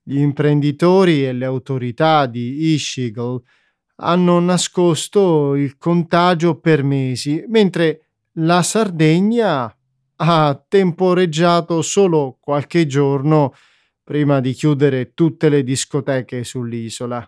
gli 0.03 0.19
imprenditori 0.19 1.25
e 1.25 1.31
le 1.31 1.45
autorità 1.45 2.25
di 2.25 2.73
Ischgl 2.73 3.41
hanno 3.95 4.39
nascosto 4.39 5.55
il 5.55 5.77
contagio 5.77 6.59
per 6.59 6.83
mesi, 6.83 7.43
mentre 7.47 8.07
la 8.37 8.61
Sardegna 8.61 9.73
ha 10.15 10.65
temporeggiato 10.67 11.81
solo 11.81 12.37
qualche 12.39 12.85
giorno 12.85 13.53
prima 14.03 14.41
di 14.41 14.51
chiudere 14.53 15.13
tutte 15.13 15.47
le 15.47 15.63
discoteche 15.63 16.43
sull'isola. 16.43 17.27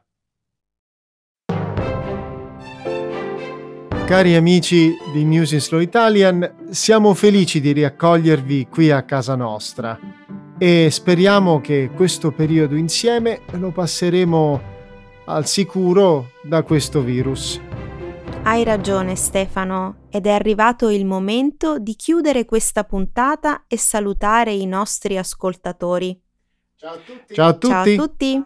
Cari 4.05 4.36
amici 4.36 4.93
di 5.13 5.23
News 5.23 5.51
in 5.51 5.61
Slow 5.61 5.80
Italian, 5.80 6.67
siamo 6.69 7.13
felici 7.13 7.59
di 7.59 7.71
riaccogliervi 7.71 8.67
qui 8.67 8.91
a 8.91 9.03
casa 9.03 9.36
nostra 9.36 9.97
e 10.57 10.89
speriamo 10.89 11.59
che 11.59 11.89
questo 11.93 12.31
periodo 12.31 12.75
insieme 12.75 13.41
lo 13.51 13.71
passeremo 13.71 14.73
al 15.25 15.45
sicuro 15.45 16.31
da 16.43 16.63
questo 16.63 17.01
virus. 17.01 17.59
Hai 18.43 18.63
ragione 18.63 19.15
Stefano, 19.15 20.07
ed 20.09 20.27
è 20.27 20.31
arrivato 20.31 20.89
il 20.89 21.05
momento 21.05 21.79
di 21.79 21.95
chiudere 21.95 22.45
questa 22.45 22.83
puntata 22.83 23.63
e 23.67 23.77
salutare 23.77 24.53
i 24.53 24.65
nostri 24.65 25.17
ascoltatori. 25.17 26.21
Ciao 26.75 26.93
a 26.93 26.97
tutti. 26.97 27.33
Ciao 27.33 27.47
a 27.47 27.53
tutti. 27.53 27.67
Ciao 27.67 27.81
a 27.81 27.95
tutti. 27.95 28.45